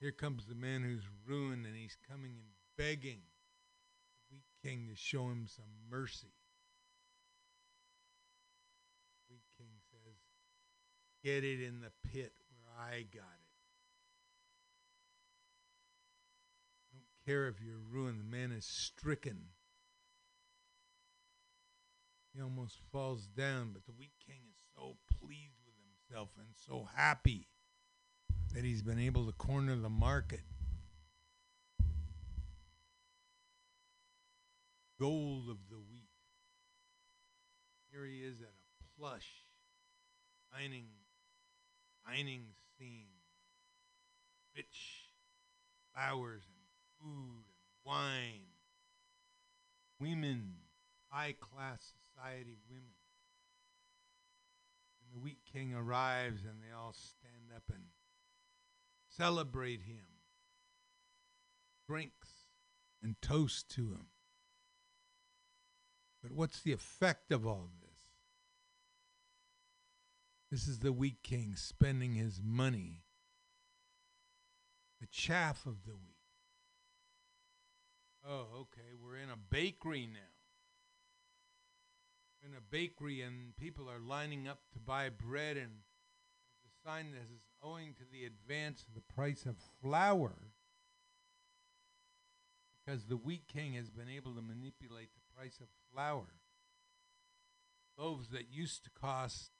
[0.00, 3.20] Here comes the man who's ruined, and he's coming and begging
[4.18, 6.34] the weak king to show him some mercy.
[9.30, 10.16] Wheat king says,
[11.24, 13.48] Get it in the pit where I got it.
[16.92, 18.20] I don't care if you're ruined.
[18.20, 19.38] The man is stricken.
[22.34, 25.74] He almost falls down, but the wheat king is so pleased with
[26.10, 27.48] himself and so happy
[28.52, 30.42] that he's been able to corner the market.
[35.00, 36.10] Gold of the wheat.
[37.90, 39.28] Here he is at a plush
[40.52, 40.84] dining
[42.06, 42.46] dining
[42.78, 43.06] scene.
[44.56, 45.10] Rich
[45.92, 46.64] flowers and
[47.00, 48.46] food and wine.
[50.00, 50.54] Women,
[51.08, 52.94] high class society women.
[55.00, 57.84] And the wheat king arrives and they all stand up and
[59.08, 60.04] celebrate him,
[61.88, 62.46] drinks
[63.02, 64.06] and toast to him.
[66.22, 67.83] But what's the effect of all this?
[70.54, 73.02] This is the wheat king spending his money,
[75.00, 76.14] the chaff of the wheat.
[78.24, 80.20] Oh, okay, we're in a bakery now.
[82.46, 85.72] In a bakery, and people are lining up to buy bread, and
[86.64, 90.52] a sign that says, owing to the advance of the price of flour,
[92.86, 96.26] because the wheat king has been able to manipulate the price of flour.
[97.98, 99.50] Loaves that used to cost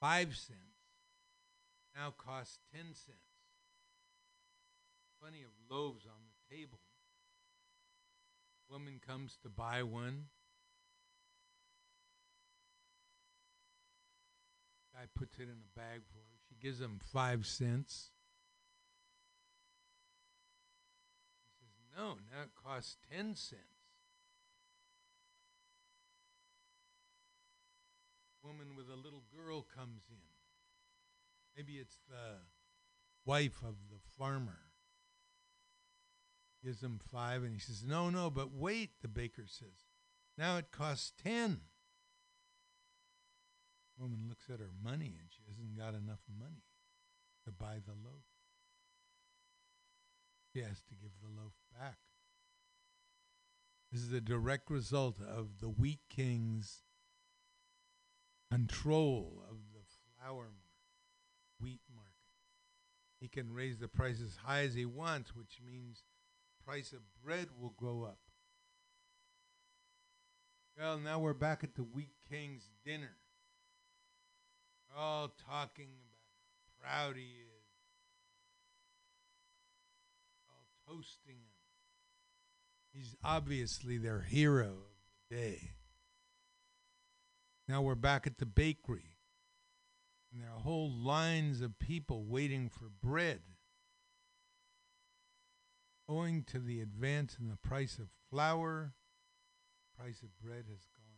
[0.00, 0.70] five cents
[1.94, 3.18] now costs ten cents.
[5.20, 6.78] Plenty of loaves on the table.
[8.70, 10.26] Woman comes to buy one.
[14.94, 16.38] Guy puts it in a bag for her.
[16.48, 18.10] She gives him five cents.
[21.60, 23.79] He says, No, now it costs ten cents.
[28.50, 30.16] Woman with a little girl comes in.
[31.56, 32.38] Maybe it's the
[33.24, 34.58] wife of the farmer.
[36.64, 39.86] Gives him five, and he says, No, no, but wait, the baker says.
[40.36, 41.60] Now it costs ten.
[43.96, 46.64] Woman looks at her money and she hasn't got enough money
[47.44, 48.24] to buy the loaf.
[50.52, 51.98] She has to give the loaf back.
[53.92, 56.82] This is a direct result of the wheat king's
[58.50, 59.80] control of the
[60.18, 62.10] flour market, wheat market.
[63.20, 66.02] He can raise the price as high as he wants, which means
[66.64, 68.18] price of bread will go up.
[70.78, 73.16] Well, now we're back at the wheat king's dinner.
[74.96, 77.66] All talking about how proud he is.
[80.48, 81.50] All toasting him.
[82.92, 85.70] He's obviously their hero of the day.
[87.70, 89.14] Now we're back at the bakery.
[90.32, 93.42] And there are whole lines of people waiting for bread.
[96.08, 98.94] Owing to the advance in the price of flour,
[99.96, 101.14] price of bread has gone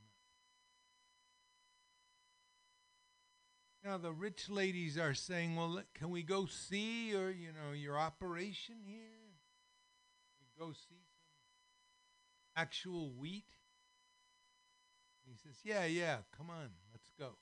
[3.82, 3.90] up.
[3.90, 7.98] Now the rich ladies are saying, "Well, can we go see your, you know, your
[7.98, 9.38] operation here?
[10.38, 13.61] We go see some actual wheat."
[15.32, 17.38] He says, "Yeah, yeah, come on, let's go."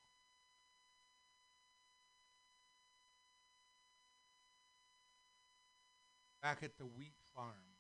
[6.41, 7.74] Back at the wheat farm,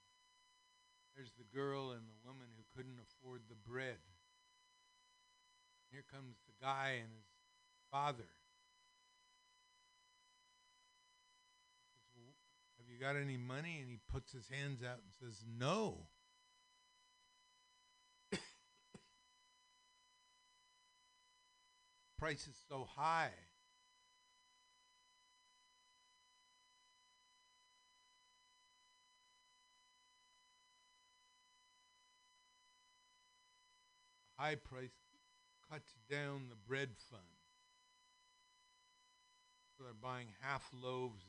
[1.14, 4.00] there's the girl and the woman who couldn't afford the bread.
[5.92, 7.30] Here comes the guy and his
[7.90, 8.30] father.
[11.86, 12.34] He says, "Well,
[12.78, 13.78] Have you got any money?
[13.80, 16.08] And he puts his hands out and says, No.
[22.20, 23.30] Price is so high.
[34.40, 34.96] high price
[35.70, 37.22] cuts down the bread fund.
[39.76, 41.24] So they're buying half loaves.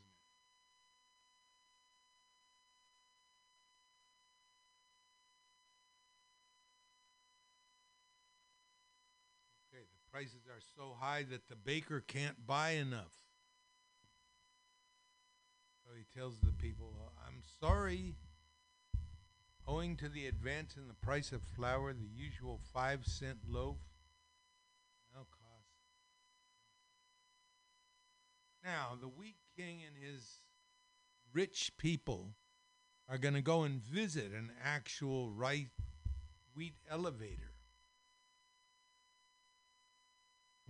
[9.68, 13.14] Okay, the prices are so high that the baker can't buy enough.
[15.82, 16.92] So he tells the people,
[17.26, 18.14] I'm sorry.
[19.66, 23.78] Owing to the advance in the price of flour, the usual five cent loaf
[25.14, 25.70] now costs.
[28.62, 30.42] Now, the wheat king and his
[31.32, 32.34] rich people
[33.08, 35.68] are going to go and visit an actual right
[36.54, 37.51] wheat elevator.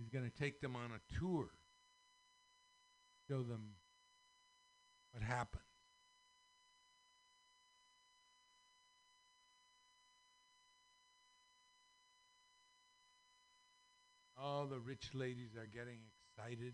[0.03, 1.47] He's going to take them on a tour,
[3.29, 3.75] show them
[5.11, 5.63] what happened.
[14.37, 15.99] All the rich ladies are getting
[16.37, 16.73] excited.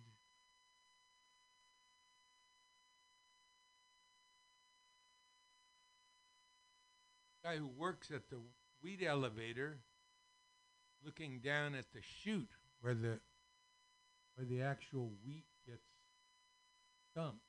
[7.43, 8.39] Guy who works at the
[8.81, 9.81] wheat elevator,
[11.05, 12.49] looking down at the chute
[12.81, 13.19] where the
[14.35, 15.83] where the actual wheat gets
[17.15, 17.43] dumped.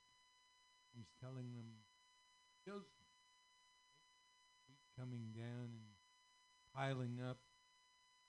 [0.96, 1.70] He's telling them,
[2.66, 2.82] them
[4.66, 5.86] wheat coming down and
[6.74, 7.38] piling up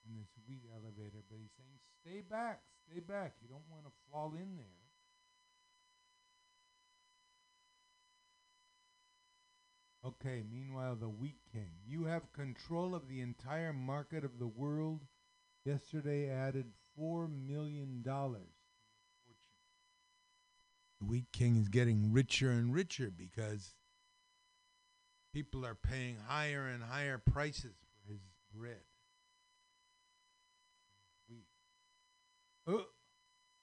[0.06, 3.34] in this wheat elevator, but he's saying, stay back, stay back.
[3.42, 4.82] You don't want to fall in there.
[10.04, 11.70] Okay, meanwhile, the wheat king.
[11.86, 15.00] You have control of the entire market of the world.
[15.64, 16.66] Yesterday added
[16.98, 18.02] $4 million.
[18.04, 18.38] The
[21.06, 23.74] wheat king is getting richer and richer because
[25.32, 28.20] people are paying higher and higher prices for his
[28.54, 28.82] bread.
[32.66, 32.86] Oh,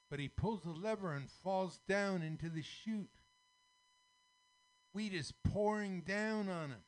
[0.10, 3.10] but he pulls the lever and falls down into the chute.
[4.92, 6.84] Wheat is pouring down on him.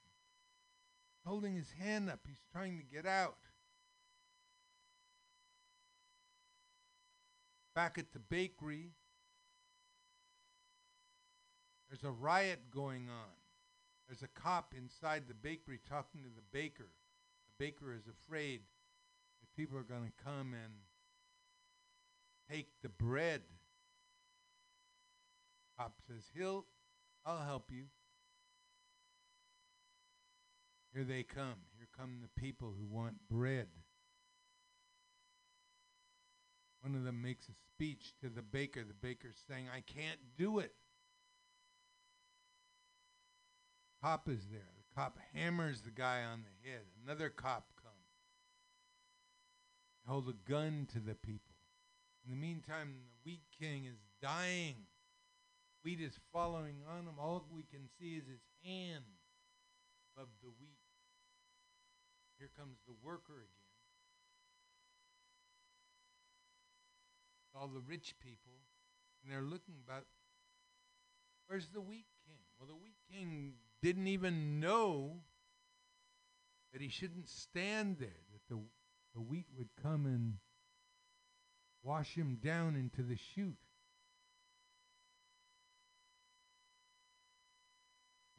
[1.26, 3.38] Holding his hand up, he's trying to get out.
[7.73, 8.91] Back at the bakery,
[11.89, 13.31] there's a riot going on.
[14.07, 16.89] There's a cop inside the bakery talking to the baker.
[17.48, 18.61] The baker is afraid
[19.39, 20.73] that people are going to come and
[22.49, 23.41] take the bread.
[25.77, 26.65] Cop says, He'll,
[27.26, 27.85] I'll help you.
[30.93, 31.56] Here they come.
[31.77, 33.68] Here come the people who want bread.
[36.81, 38.83] One of them makes a speech to the baker.
[38.83, 40.73] The baker's saying, I can't do it.
[44.01, 44.61] Cop is there.
[44.77, 46.81] The cop hammers the guy on the head.
[47.05, 47.95] Another cop comes.
[50.07, 51.55] Hold a gun to the people.
[52.25, 54.75] In the meantime, the Wheat King is dying.
[55.83, 57.15] Wheat is following on him.
[57.19, 59.03] All we can see is his hand
[60.15, 60.77] above the wheat.
[62.37, 63.60] Here comes the worker again.
[67.56, 68.53] All the rich people,
[69.23, 70.06] and they're looking about
[71.48, 72.38] where's the wheat king?
[72.57, 75.22] Well, the wheat king didn't even know
[76.72, 78.60] that he shouldn't stand there, that the,
[79.14, 80.36] the wheat would come and
[81.84, 83.57] wash him down into the chute.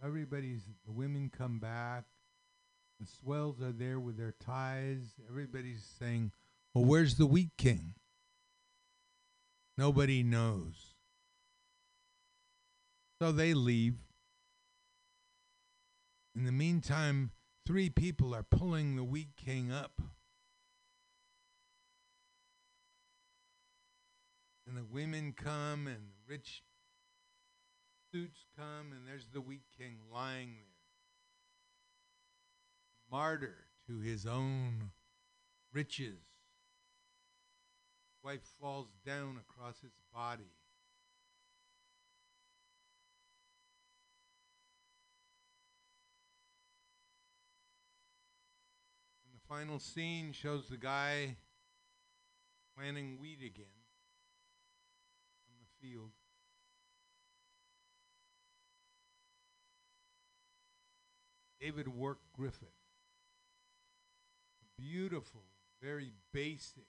[0.05, 2.05] Everybody's, the women come back.
[2.99, 5.15] The swells are there with their ties.
[5.29, 6.33] Everybody's saying,
[6.75, 7.95] Well, where's the wheat king?
[9.77, 10.95] Nobody knows.
[13.21, 13.95] So they leave.
[16.35, 17.31] In the meantime,
[17.67, 20.01] three people are pulling the wheat king up.
[24.67, 26.63] And the women come and the rich
[28.13, 30.67] suits come, and there's the wheat king lying there.
[33.11, 34.91] Martyr to his own
[35.73, 36.32] riches.
[38.25, 40.53] Wife falls down across his body.
[49.25, 51.37] And the final scene shows the guy
[52.77, 53.67] planting wheat again
[55.49, 56.11] on the field.
[61.61, 62.69] David Wark Griffith.
[64.79, 65.43] Beautiful,
[65.81, 66.87] very basic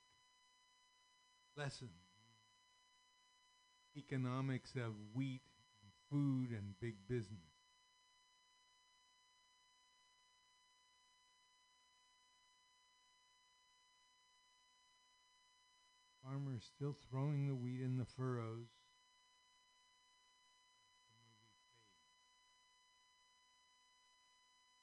[1.57, 1.89] lesson.
[3.95, 5.41] Economics of wheat,
[5.81, 7.39] and food, and big business.
[16.23, 18.67] Farmers still throwing the wheat in the furrows.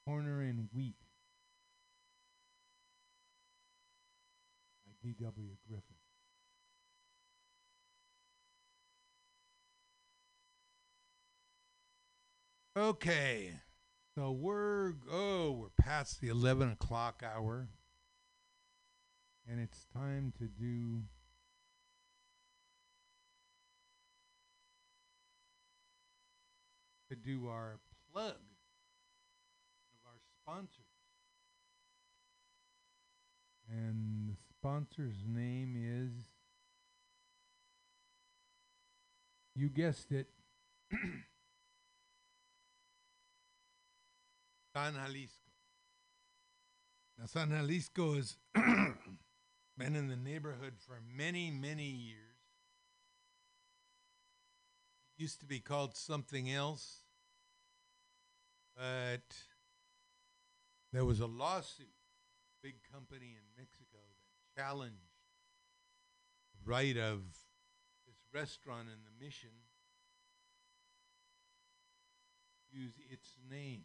[0.05, 0.97] Corner in Wheat
[4.85, 5.57] by D.W.
[5.69, 6.00] Griffith.
[12.81, 13.53] Okay,
[14.15, 17.69] so we're oh we're past the eleven o'clock hour,
[19.47, 21.03] and it's time to do.
[27.11, 27.81] To do our
[28.11, 28.37] plug
[29.93, 30.87] of our sponsors.
[33.69, 36.31] And the sponsor's name is,
[39.55, 40.29] you guessed it,
[44.81, 45.51] San Jalisco.
[47.19, 52.39] Now, San Jalisco has been in the neighborhood for many, many years.
[55.19, 57.01] It used to be called something else,
[58.75, 59.37] but
[60.95, 61.93] there was a lawsuit,
[62.63, 64.95] big company in Mexico that challenged
[66.55, 67.21] the right of
[68.07, 69.51] this restaurant in the mission
[72.73, 73.83] use its name.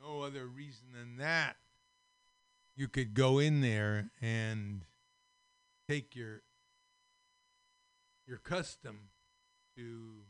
[0.00, 1.56] No other reason than that.
[2.76, 4.84] You could go in there and
[5.88, 6.42] take your
[8.26, 9.08] your custom
[9.76, 10.24] to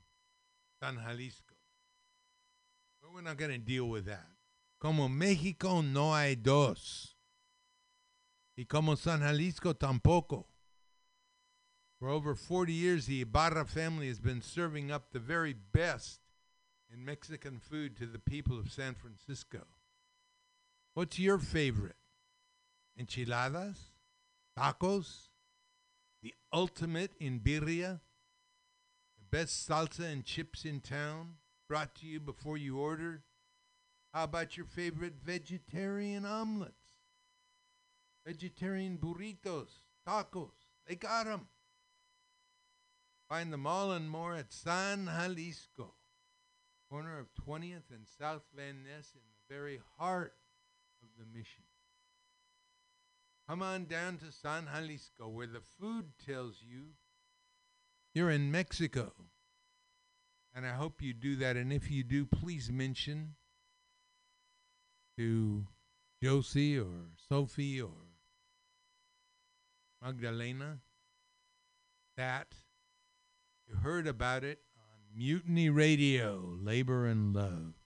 [0.80, 1.56] San Jalisco.
[3.02, 4.26] But we're not going to deal with that.
[4.80, 7.14] Como Mexico no hay dos.
[8.56, 10.44] Y como San Jalisco tampoco.
[11.98, 16.20] For over 40 years, the Ibarra family has been serving up the very best
[16.92, 19.64] in Mexican food to the people of San Francisco.
[20.94, 21.96] What's your favorite?
[22.98, 23.78] Enchiladas?
[24.58, 25.28] Tacos?
[26.22, 28.00] The ultimate in birria?
[29.18, 31.34] The best salsa and chips in town?
[31.68, 33.22] Brought to you before you order?
[34.14, 36.96] How about your favorite vegetarian omelets?
[38.26, 39.68] Vegetarian burritos,
[40.06, 40.50] tacos?
[40.86, 41.48] They got 'em.
[43.28, 45.97] Find them all and more at San Jalisco
[46.90, 50.34] corner of 20th and South Van Ness in the very heart
[51.02, 51.64] of the mission.
[53.48, 56.88] Come on down to San Jalisco where the food tells you
[58.14, 59.12] you're in Mexico.
[60.54, 61.56] And I hope you do that.
[61.56, 63.36] And if you do, please mention
[65.16, 65.66] to
[66.22, 67.92] Josie or Sophie or
[70.02, 70.78] Magdalena
[72.16, 72.54] that.
[73.68, 74.60] You heard about it
[75.18, 77.77] Mutiny Radio, Labor and Love.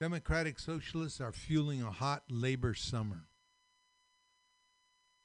[0.00, 3.24] Democratic Socialists are fueling a hot labor summer.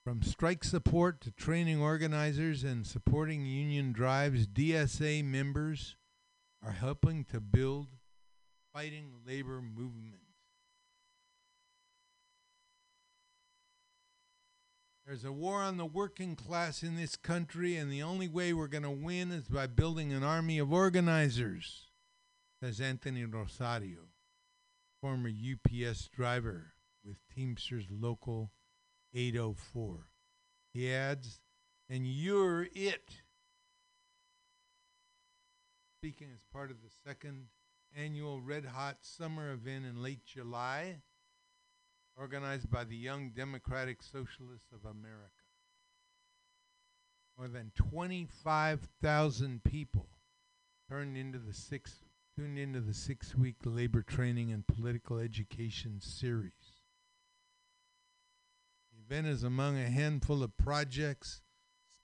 [0.03, 5.95] From strike support to training organizers and supporting union drives, DSA members
[6.65, 7.89] are helping to build
[8.73, 10.21] fighting labor movement.
[15.05, 18.67] There's a war on the working class in this country, and the only way we're
[18.67, 21.89] going to win is by building an army of organizers,
[22.59, 24.07] says Anthony Rosario
[25.03, 28.53] former UPS driver with Teamsters Local
[29.13, 30.07] 804.
[30.73, 31.41] He adds,
[31.89, 33.09] and you're it.
[35.99, 37.47] Speaking as part of the second
[37.93, 41.01] annual Red Hot Summer event in late July,
[42.15, 45.43] organized by the Young Democratic Socialists of America.
[47.37, 50.07] More than 25,000 people
[50.89, 52.02] turned into the six
[52.37, 56.81] tuned into the six week labor training and political education series.
[58.91, 61.41] The event is among a handful of projects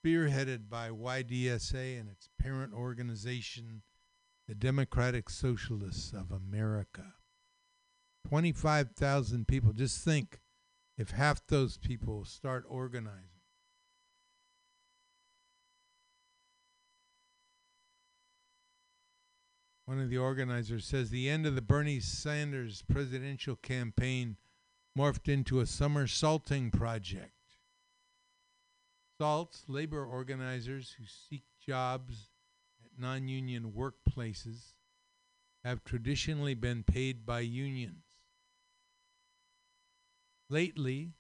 [0.06, 3.82] spearheaded by YDSA and its parent organization,
[4.48, 7.14] the Democratic Socialists of America.
[8.28, 9.74] 25,000 people.
[9.74, 10.42] Just think
[10.98, 13.39] if half those people start organizing.
[19.90, 24.38] One of the organizers says the end of the Bernie Sanders presidential campaign
[24.96, 27.34] morphed into a summer salting project.
[29.18, 32.30] Salts, labor organizers who seek jobs
[32.86, 34.74] at non union workplaces,
[35.64, 38.04] have traditionally been paid by unions.
[40.52, 41.14] Lately,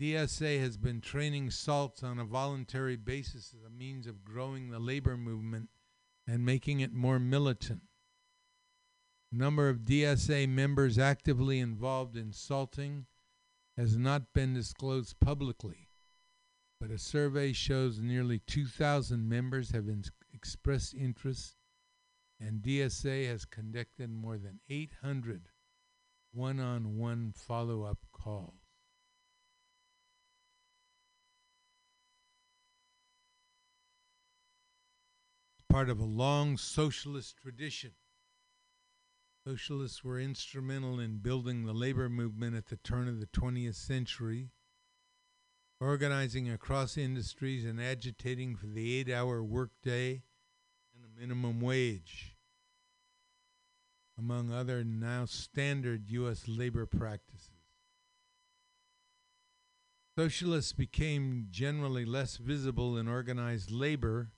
[0.00, 4.80] DSA has been training salts on a voluntary basis as a means of growing the
[4.80, 5.68] labor movement
[6.26, 7.82] and making it more militant.
[9.30, 13.06] The number of DSA members actively involved in salting
[13.76, 15.88] has not been disclosed publicly,
[16.80, 19.86] but a survey shows nearly 2,000 members have
[20.32, 21.56] expressed interest,
[22.40, 25.48] and DSA has conducted more than 800
[26.34, 28.63] one on one follow up calls.
[35.74, 37.90] Part of a long socialist tradition.
[39.44, 44.52] Socialists were instrumental in building the labor movement at the turn of the 20th century,
[45.80, 50.22] organizing across industries and agitating for the eight hour workday
[50.94, 52.36] and a minimum wage,
[54.16, 56.46] among other now standard U.S.
[56.46, 57.50] labor practices.
[60.16, 64.33] Socialists became generally less visible in organized labor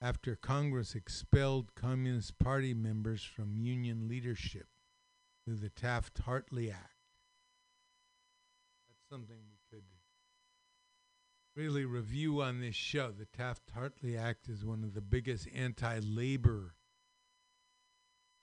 [0.00, 4.66] after Congress expelled Communist Party members from union leadership
[5.44, 6.94] through the Taft Hartley Act.
[8.88, 9.84] That's something we could
[11.54, 13.10] really review on this show.
[13.10, 16.74] The Taft Hartley Act is one of the biggest anti labor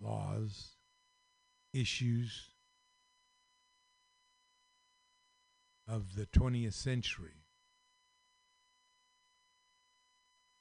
[0.02, 0.78] laws,
[1.74, 2.50] issues
[5.88, 7.43] of the 20th century.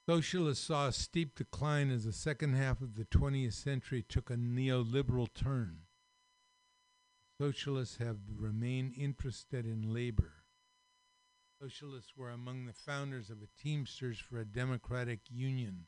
[0.08, 4.34] Socialists saw a steep decline as the second half of the 20th century took a
[4.34, 5.82] neoliberal turn.
[7.40, 10.32] Socialists have remained interested in labor.
[11.60, 15.86] Socialists were among the founders of a Teamsters for a Democratic Union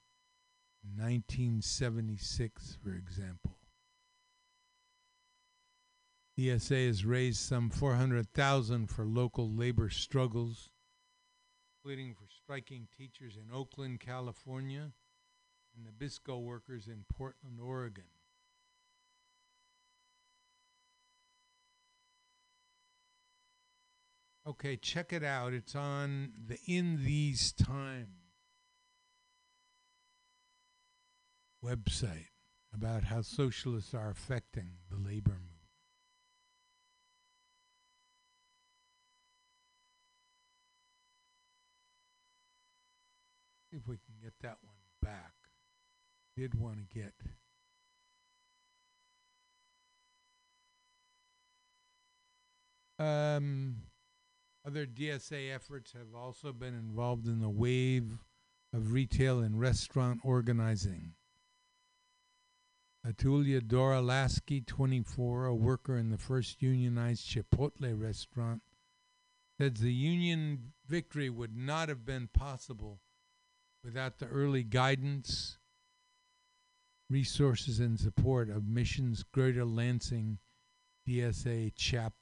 [0.85, 3.59] in 1976, for example.
[6.39, 10.71] DSA has raised some 400,000 for local labor struggles,
[11.85, 14.93] including for striking teachers in Oakland, California,
[15.77, 18.05] and Nabisco workers in Portland, Oregon.
[24.47, 25.53] Okay, check it out.
[25.53, 28.09] It's on the In These Times
[31.63, 32.29] website
[32.73, 35.54] about how socialists are affecting the labor movement.
[43.75, 45.33] See if we can get that one back.
[46.37, 47.13] Did want to get.
[53.05, 53.79] Um,
[54.65, 58.19] other DSA efforts have also been involved in the wave
[58.73, 61.15] of retail and restaurant organizing.
[63.05, 68.63] Atulia Doralaski, 24, a worker in the first unionized Chipotle restaurant,
[69.59, 73.01] says the union victory would not have been possible
[73.85, 75.59] without the early guidance,
[77.11, 80.39] resources, and support of Mission's Greater Lansing
[81.07, 82.15] DSA chapter.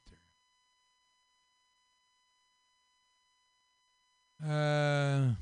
[4.44, 5.34] Uh,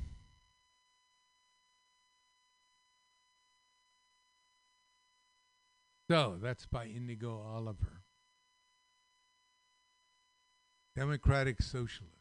[6.07, 8.03] so that's by Indigo Oliver.
[10.95, 12.20] Democratic Socialist.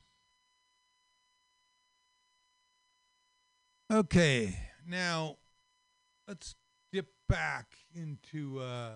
[3.93, 4.57] Okay,
[4.87, 5.39] now
[6.29, 6.55] let's
[6.93, 8.93] dip back into uh,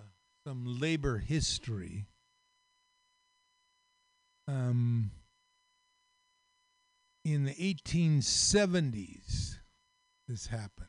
[0.46, 2.06] some labor history.
[4.46, 5.10] Um,
[7.24, 9.56] in the 1870s,
[10.28, 10.86] this happened.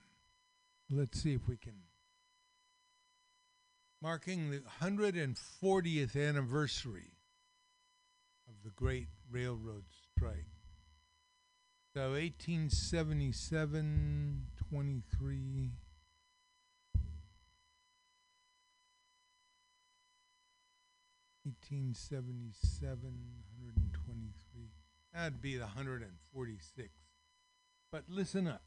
[0.91, 1.73] Let's see if we can.
[4.03, 7.13] Marking the 140th anniversary
[8.47, 10.54] of the Great Railroad Strike.
[11.95, 15.71] So 1877, 23.
[21.47, 23.13] Eighteen seventy-seven,
[23.55, 24.71] hundred and twenty-three.
[25.13, 26.89] That'd be the hundred and forty-six.
[27.93, 28.63] But listen up.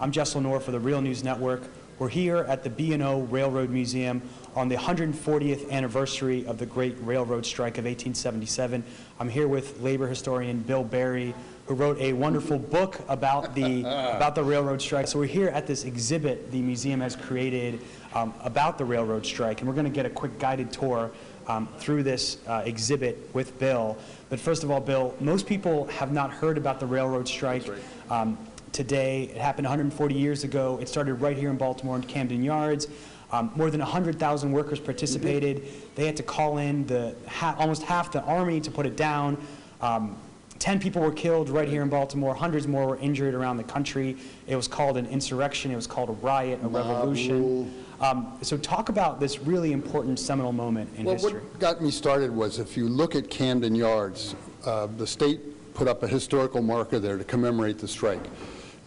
[0.00, 1.62] I'm Jaisal Noor for the Real News Network.
[1.98, 4.22] We're here at the B&O Railroad Museum
[4.54, 8.84] on the 140th anniversary of the Great Railroad Strike of 1877.
[9.18, 11.34] I'm here with labor historian Bill Barry,
[11.66, 13.80] who wrote a wonderful book about the
[14.16, 15.08] about the railroad strike.
[15.08, 17.80] So we're here at this exhibit the museum has created
[18.14, 21.10] um, about the railroad strike, and we're going to get a quick guided tour
[21.48, 23.98] um, through this uh, exhibit with Bill.
[24.28, 27.68] But first of all, Bill, most people have not heard about the railroad strike.
[28.08, 28.38] Um,
[28.72, 29.24] today.
[29.24, 30.78] It happened 140 years ago.
[30.80, 32.88] It started right here in Baltimore in Camden Yards.
[33.30, 35.62] Um, more than 100,000 workers participated.
[35.94, 39.36] They had to call in the ha- almost half the army to put it down.
[39.82, 40.16] Um,
[40.58, 42.34] 10 people were killed right here in Baltimore.
[42.34, 44.16] Hundreds more were injured around the country.
[44.46, 45.70] It was called an insurrection.
[45.70, 47.84] It was called a riot, a Mob revolution.
[48.00, 51.40] Um, so talk about this really important seminal moment in well, history.
[51.40, 55.40] what got me started was if you look at Camden Yards, uh, the state
[55.74, 58.24] put up a historical marker there to commemorate the strike.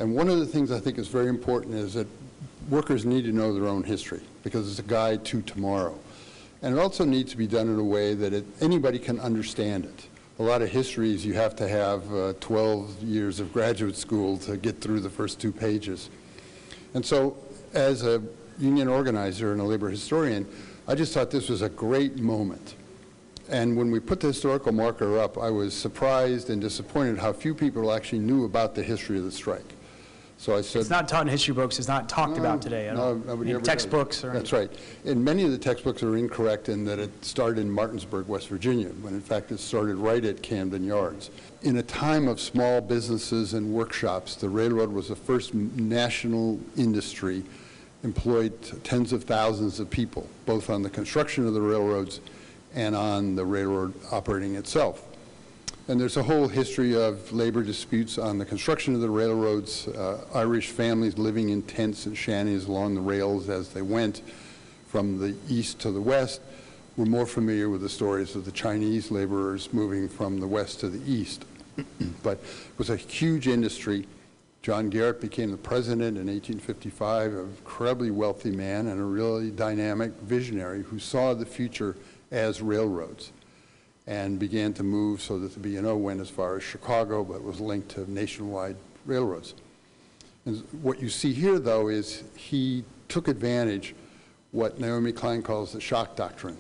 [0.02, 2.08] And one of the things I think is very important is that
[2.72, 5.96] workers need to know their own history because it's a guide to tomorrow.
[6.64, 9.86] And it also needs to be done in a way that it, anybody can understand
[9.86, 10.08] it.
[10.40, 14.58] A lot of histories you have to have uh, 12 years of graduate school to
[14.58, 16.10] get through the first two pages.
[16.96, 17.38] And so
[17.76, 18.24] as a
[18.58, 20.48] union organizer and a labor historian,
[20.88, 22.74] I just thought this was a great moment.
[23.50, 27.54] And when we put the historical marker up, I was surprised and disappointed how few
[27.54, 29.76] people actually knew about the history of the strike.
[30.42, 31.78] So I said, It's not taught in history books.
[31.78, 33.14] It's not talked about today at no, all.
[33.14, 33.68] nobody in ever does.
[33.68, 34.72] textbooks or That's right.
[35.06, 38.88] And many of the textbooks are incorrect in that it started in Martinsburg, West Virginia,
[39.04, 41.30] when in fact it started right at Camden Yards.
[41.62, 47.44] In a time of small businesses and workshops, the railroad was the first national industry,
[48.04, 48.52] employed
[48.84, 52.20] tens of thousands of people, both on the construction of the railroads
[52.74, 55.04] and on the railroad operating itself.
[55.88, 60.24] And there's a whole history of labor disputes on the construction of the railroads, uh,
[60.34, 64.22] Irish families living in tents and shanties along the rails as they went
[64.88, 66.40] from the east to the west.
[66.98, 70.90] We're more familiar with the stories of the Chinese laborers moving from the west to
[70.90, 71.46] the east.
[72.24, 74.06] but it was a huge industry.
[74.62, 80.12] John Garrett became the president in 1855, an incredibly wealthy man and a really dynamic
[80.22, 81.98] visionary who saw the future
[82.30, 83.32] as railroads
[84.08, 87.60] and began to move so that the B&O went as far as Chicago, but was
[87.60, 88.76] linked to nationwide
[89.06, 89.54] railroads.
[90.46, 93.94] And what you see here, though, is he took advantage
[94.52, 96.58] what Naomi Klein calls the shock doctrine.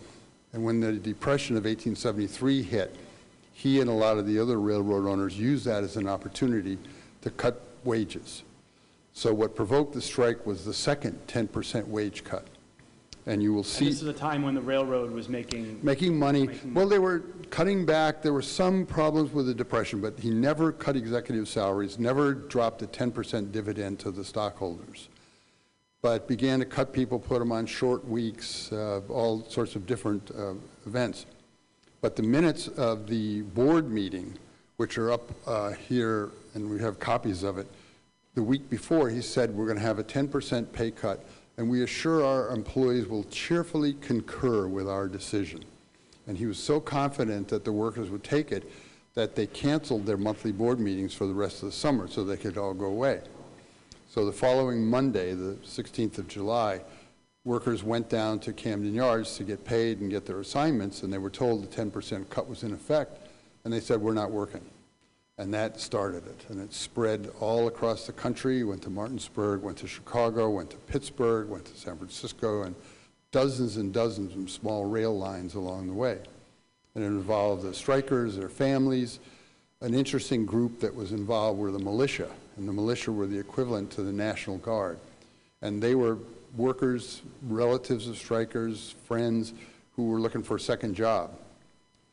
[0.54, 2.96] And when the Depression of 1873 hit,
[3.54, 6.78] he and a lot of the other railroad owners used that as an opportunity
[7.22, 8.44] to cut wages.
[9.14, 12.46] So what provoked the strike was the second 10% wage cut.
[13.26, 15.80] And you will And see this is a time when the railroad was making.
[15.84, 16.48] making money.
[16.48, 17.20] Making Well, they were
[17.52, 18.22] cutting back.
[18.22, 22.82] There were some problems with the Depression, but he never cut executive salaries, never dropped
[22.82, 25.10] a 10% dividend to the stockholders,
[26.02, 30.32] but began to cut people, put them on short weeks, uh, all sorts of different
[30.32, 30.54] uh,
[30.88, 31.28] events.
[32.02, 34.36] But the minutes of the board meeting,
[34.78, 37.68] which are up uh, here, and we have copies of it,
[38.34, 41.24] the week before, he said, we're going to have a 10% pay cut,
[41.58, 45.64] and we assure our employees will cheerfully concur with our decision.
[46.28, 48.72] And he was so confident that the workers would take it
[49.14, 52.38] that they canceled their monthly board meetings for the rest of the summer so they
[52.38, 53.22] could all go away.
[54.10, 56.82] So the following Monday, the 16th of July,
[57.44, 61.18] workers went down to Camden Yards to get paid and get their assignments, and they
[61.18, 63.28] were told the 10% cut was in effect,
[63.64, 64.62] and they said, we're not working.
[65.42, 69.80] And that started it, and it spread all across the country, went to Martinsburg, went
[69.80, 72.76] to Chicago, went to Pittsburgh, went to San Francisco, and
[73.32, 76.20] dozens and dozens of small rail lines along the way.
[76.94, 79.18] And it involved the strikers, their families.
[79.82, 83.90] An interesting group that was involved were the militia, and the militia were the equivalent
[83.94, 85.00] to the National Guard.
[85.64, 86.20] And they were
[86.56, 89.54] workers, relatives of strikers, friends
[89.96, 91.32] who were looking for a second job.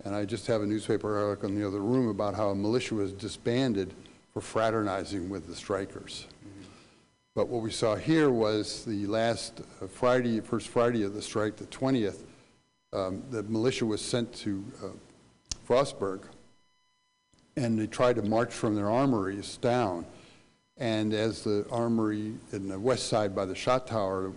[0.04, 2.94] And I just have a newspaper article in the other room about how a militia
[2.94, 3.94] was disbanded
[4.32, 6.26] for fraternizing with the strikers.
[7.34, 11.56] But what we saw here was the last uh, Friday, first Friday of the strike,
[11.56, 12.24] the 20th,
[12.92, 14.86] um, the militia was sent to uh,
[15.68, 16.22] Frostburg,
[17.56, 20.06] and they tried to march from their armories down.
[20.78, 24.32] And as the armory in the west side by the shot tower,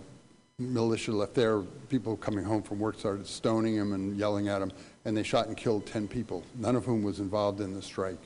[0.58, 4.72] militia left there, people coming home from work started stoning them and yelling at them,
[5.04, 8.18] and they shot and killed 10 people, none of whom was involved in the strike,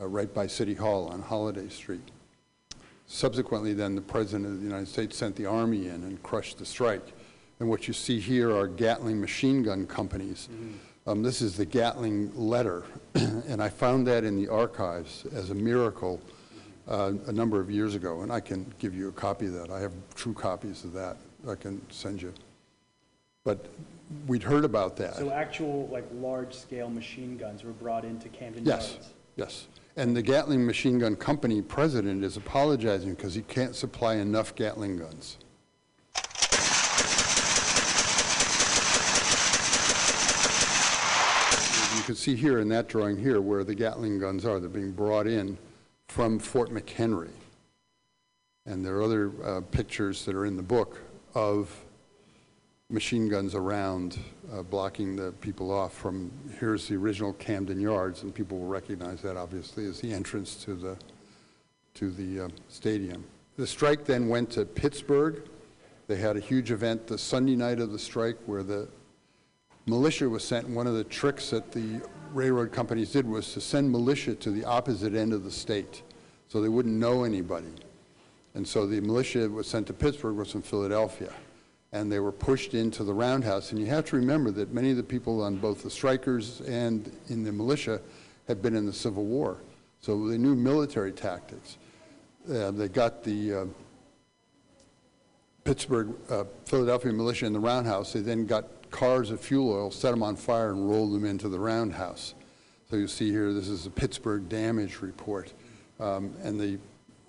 [0.00, 2.10] uh, right by City Hall on Holliday Street.
[3.06, 6.64] Subsequently, then, the President of the United States sent the Army in and crushed the
[6.64, 7.12] strike.
[7.60, 10.48] And what you see here are Gatling machine gun companies.
[11.06, 12.84] Um, This is the Gatling letter,
[13.14, 16.20] and I found that in the archives as a miracle
[16.88, 19.70] uh, a number of years ago, and I can give you a copy of that.
[19.70, 21.16] I have true copies of that
[21.48, 22.32] I can send you.
[23.44, 23.66] But
[24.26, 25.16] we'd heard about that.
[25.16, 29.08] So actual, like, large-scale machine guns were brought into Camden Yes, Yards?
[29.36, 29.66] yes.
[29.96, 34.96] And the Gatling Machine Gun Company president is apologizing because he can't supply enough Gatling
[34.96, 35.36] guns.
[41.96, 44.58] You can see here in that drawing here where the Gatling guns are.
[44.58, 45.56] They're being brought in
[46.08, 47.30] from Fort McHenry.
[48.66, 51.00] And there are other uh, pictures that are in the book
[51.34, 51.84] of
[52.92, 54.18] machine guns around,
[54.52, 59.22] uh, blocking the people off from, here's the original Camden Yards, and people will recognize
[59.22, 60.96] that obviously as the entrance to the,
[61.94, 63.24] to the uh, stadium.
[63.56, 65.42] The strike then went to Pittsburgh.
[66.06, 68.88] They had a huge event the Sunday night of the strike where the
[69.86, 70.68] militia was sent.
[70.68, 72.02] One of the tricks that the
[72.32, 76.02] railroad companies did was to send militia to the opposite end of the state
[76.48, 77.72] so they wouldn't know anybody.
[78.54, 81.32] And so the militia was sent to Pittsburgh was from Philadelphia.
[81.92, 83.70] And they were pushed into the roundhouse.
[83.70, 87.14] And you have to remember that many of the people on both the strikers and
[87.28, 88.00] in the militia
[88.48, 89.58] had been in the Civil War.
[90.00, 91.76] So they knew military tactics.
[92.50, 93.64] Uh, they got the uh,
[95.64, 98.12] Pittsburgh, uh, Philadelphia militia in the roundhouse.
[98.12, 101.48] They then got cars of fuel oil, set them on fire, and rolled them into
[101.48, 102.34] the roundhouse.
[102.90, 105.52] So you see here, this is a Pittsburgh damage report.
[106.00, 106.78] Um, and the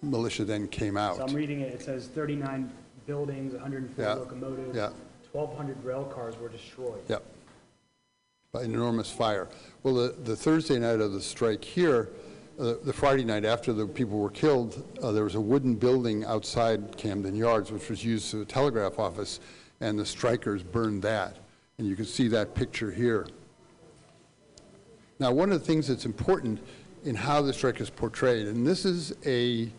[0.02, 1.18] militia then came out.
[1.18, 2.72] So I'm reading it, it says 39
[3.06, 4.76] buildings, 104 Yeah, locomotives.
[4.76, 4.90] yeah.
[5.32, 7.02] 1,200 rail cars were destroyed.
[7.10, 7.24] Yep.
[8.52, 9.48] By an enormous fire.
[9.82, 12.10] Well, the, the Thursday night of the strike here,
[12.60, 16.24] uh, the Friday night after the people were killed, uh, there was a wooden building
[16.26, 19.40] outside Camden Yards, which was used as a telegraph office,
[19.82, 21.38] and the strikers burned that.
[21.80, 23.26] And you can see that picture here.
[25.18, 26.60] Now, one of the things that's important
[27.04, 29.72] in how the strike is portrayed, and this is a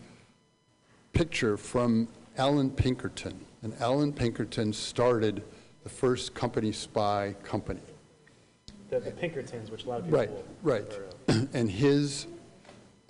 [1.13, 3.39] picture from Allan Pinkerton.
[3.61, 5.43] And Allan Pinkerton started
[5.83, 7.81] the first company spy company.
[8.89, 10.43] The, the Pinkertons, which a lot of people.
[10.61, 10.91] Right,
[11.27, 11.47] right.
[11.53, 12.27] And his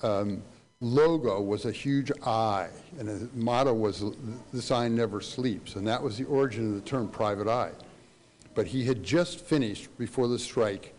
[0.01, 0.41] um,
[0.79, 2.69] logo was a huge eye,
[2.99, 4.03] and his motto was,
[4.53, 7.71] "This eye never sleeps," and that was the origin of the term private eye.
[8.53, 10.93] But he had just finished, before the strike,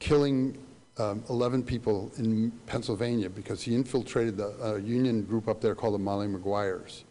[0.00, 0.58] killing
[0.98, 5.94] um, 11 people in Pennsylvania because he infiltrated the uh, union group up there called
[5.94, 7.04] the Molly Maguires.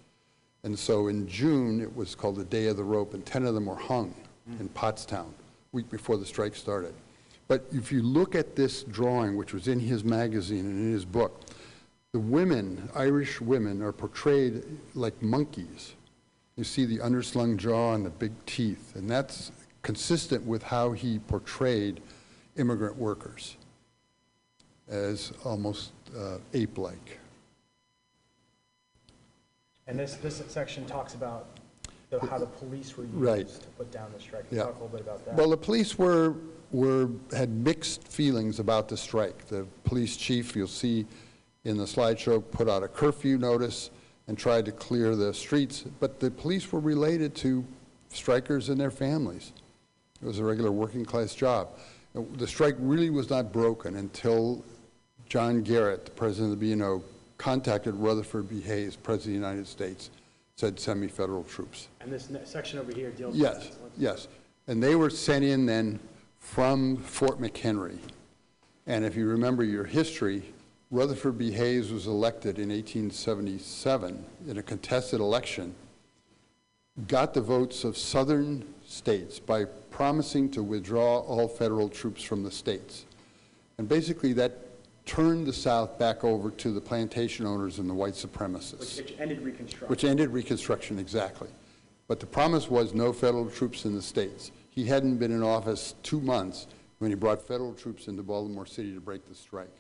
[0.63, 3.53] And so in June, it was called the Day of the Rope, and 10 of
[3.53, 4.13] them were hung
[4.59, 5.29] in Pottstown,
[5.71, 6.93] week before the strike started.
[7.47, 11.05] But if you look at this drawing, which was in his magazine and in his
[11.05, 11.41] book,
[12.11, 14.63] the women, Irish women, are portrayed
[14.95, 15.93] like monkeys.
[16.55, 19.51] You see the underslung jaw and the big teeth, and that's
[19.81, 22.01] consistent with how he portrayed
[22.57, 23.57] immigrant workers
[24.87, 27.19] as almost uh, ape-like.
[29.87, 31.47] And this, this section talks about
[32.09, 33.47] the- how the police were used Right.
[33.47, 34.45] to put down the strike.
[34.51, 34.63] Yeah.
[34.63, 35.35] Talk a little bit about that.
[35.35, 36.35] Well, the police were,
[36.71, 39.47] were, had mixed feelings about the strike.
[39.47, 41.05] The police chief, you'll see
[41.63, 43.89] in the slideshow, put out a curfew notice
[44.27, 47.63] and tried to clear the streets, but the police were related to
[48.09, 49.53] strikers and their families.
[50.21, 51.69] It was a regular working-class job.
[52.13, 54.63] The strike really was not broken until
[55.29, 57.03] John Garrett, the president of the B&O,
[57.37, 58.61] contacted Rutherford B.
[58.61, 60.09] Hayes, president of the United States,
[60.55, 64.27] said, "Send me federal troops." And this section over here deals with Yes, yes.
[64.67, 65.99] And they were sent in then
[66.39, 67.99] from Fort McHenry.
[68.85, 70.53] And if you remember your history,
[70.89, 71.51] Rutherford B.
[71.51, 75.75] Hayes was elected in 1877 in a contested election,
[77.07, 82.51] got the votes of southern states by promising to withdraw all federal troops from the
[82.51, 83.05] states.
[83.77, 84.66] And basically, that
[85.07, 89.19] turned the South back over to the plantation owners and the white supremacists Which which
[89.19, 89.87] ended Reconstruction.
[89.87, 91.47] which ended Reconstruction, exactly.
[92.07, 94.51] But the promise was no federal troops in the states.
[94.69, 96.67] He hadn't been in office two months
[96.99, 99.75] when he brought federal troops into Baltimore City to break the strike.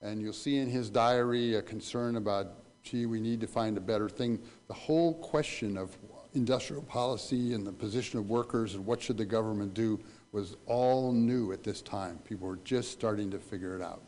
[0.00, 3.80] And you'll see in his diary a concern about, gee, we need to find a
[3.80, 4.40] better thing.
[4.68, 5.96] The whole question of
[6.34, 10.00] industrial policy and the position of workers and what should the government do
[10.32, 12.18] was all new at this time.
[12.24, 14.02] People were just starting to figure it out.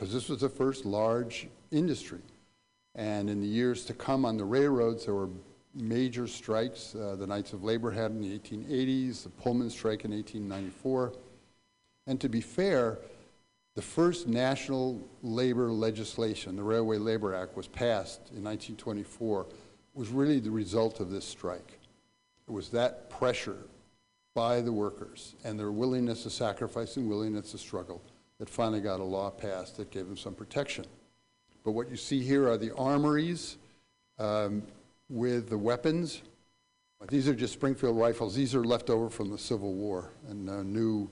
[0.00, 2.22] Because this was the first large industry.
[2.94, 5.28] And in the years to come on the railroads, there were
[5.74, 6.94] major strikes.
[6.94, 11.12] Uh, the Knights of Labor had in the 1880s, the Pullman strike in 1894.
[12.06, 12.98] And to be fair,
[13.76, 19.48] the first national labor legislation, the Railway Labor Act, was passed in 1924,
[19.92, 21.78] was really the result of this strike.
[22.48, 23.58] It was that pressure
[24.34, 28.00] by the workers and their willingness to sacrifice and willingness to struggle
[28.40, 30.84] that finally got a law passed that gave them some protection.
[31.62, 33.58] But what you see here are the armories
[34.18, 34.62] um,
[35.10, 36.22] with the weapons.
[37.08, 38.34] These are just Springfield rifles.
[38.34, 41.08] These are left over from the Civil War and a new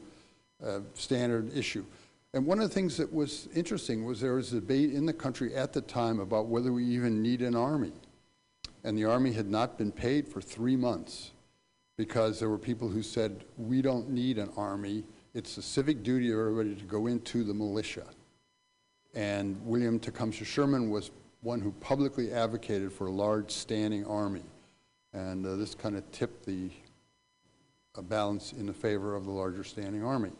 [0.64, 1.84] uh, standard issue.
[2.32, 5.12] And one of the things that was interesting was there was a debate in the
[5.12, 7.92] country at the time about whether we even need an army.
[8.84, 11.32] And the army had not been paid for three months
[11.98, 15.04] because there were people who said, we don't need an army.
[15.38, 18.02] It's the civic duty of everybody to go into the militia.
[19.14, 21.12] And William Tecumseh Sherman was
[21.42, 24.42] one who publicly advocated for a large standing army.
[25.12, 26.70] And uh, this kind of tipped the
[27.94, 30.30] uh, balance in the favor of the larger standing army.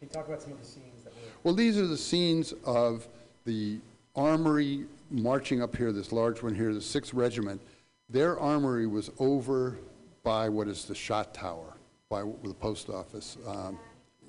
[0.00, 1.20] Can you talk about some of the scenes that were?
[1.44, 3.06] Well, these are the scenes of
[3.44, 3.78] the
[4.16, 7.60] armory marching up here, this large one here, the 6th Regiment.
[8.08, 9.78] Their armory was over
[10.24, 11.74] by what is the shot tower,
[12.08, 13.78] by the post office um,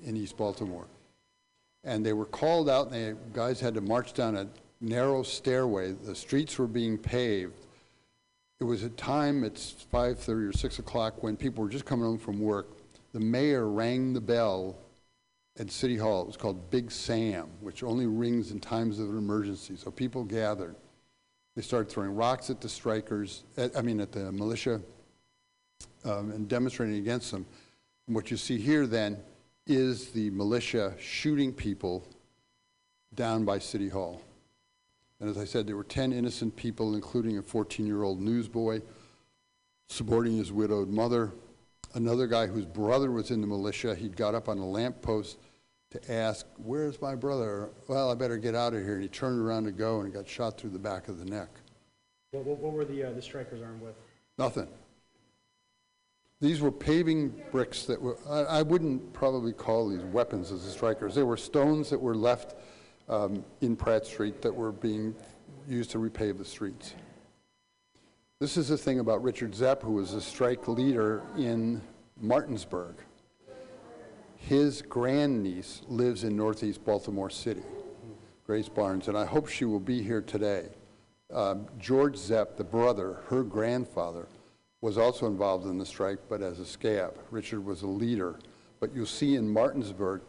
[0.04, 0.86] in East Baltimore.
[1.82, 4.48] And they were called out, and the guys had to march down a
[4.80, 5.92] narrow stairway.
[5.92, 7.54] The streets were being paved.
[8.60, 12.18] It was a time, it's 5.30 or 6 o'clock, when people were just coming home
[12.18, 12.68] from work.
[13.12, 14.76] The mayor rang the bell
[15.58, 16.22] at City Hall.
[16.22, 19.76] It was called Big Sam, which only rings in times of an emergency.
[19.76, 20.76] So people gathered.
[21.54, 24.80] They started throwing rocks at the strikers, at, I mean, at the militia,
[26.04, 27.46] um, and demonstrating against them.
[28.06, 29.18] And what you see here then
[29.66, 32.06] is the militia shooting people
[33.14, 34.20] down by City Hall.
[35.20, 38.82] And as I said, there were 10 innocent people, including a 14-year-old newsboy
[39.88, 41.32] supporting his widowed mother.
[41.94, 45.38] Another guy whose brother was in the militia, He'd got up on a lamppost
[45.92, 47.70] to ask, where's my brother?
[47.86, 48.94] Well, I better get out of here.
[48.94, 51.48] And he turned around to go and got shot through the back of the neck.
[52.32, 53.94] What, what, what were the, uh, the strikers armed with?
[54.36, 54.66] Nothing.
[56.44, 60.70] These were paving bricks that were, I, I wouldn't probably call these weapons as the
[60.70, 61.14] strikers.
[61.14, 62.56] They were stones that were left
[63.08, 65.14] um, in Pratt Street that were being
[65.66, 66.96] used to repave the streets.
[68.40, 71.80] This is the thing about Richard Zepp, who was a strike leader in
[72.20, 72.96] Martinsburg.
[74.36, 77.62] His grandniece lives in northeast Baltimore City,
[78.44, 80.68] Grace Barnes, and I hope she will be here today.
[81.32, 84.28] Um, George Zepp, the brother, her grandfather,
[84.84, 87.14] was also involved in the strike, but as a scab.
[87.30, 88.38] Richard was a leader.
[88.80, 90.20] But you'll see in Martinsburg,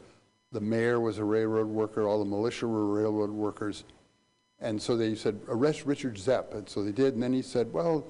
[0.54, 3.84] the mayor was a railroad worker, all the militia were railroad workers.
[4.62, 6.54] And so they said, arrest Richard Zepp.
[6.54, 7.16] And so they did.
[7.16, 8.08] And then he said, well,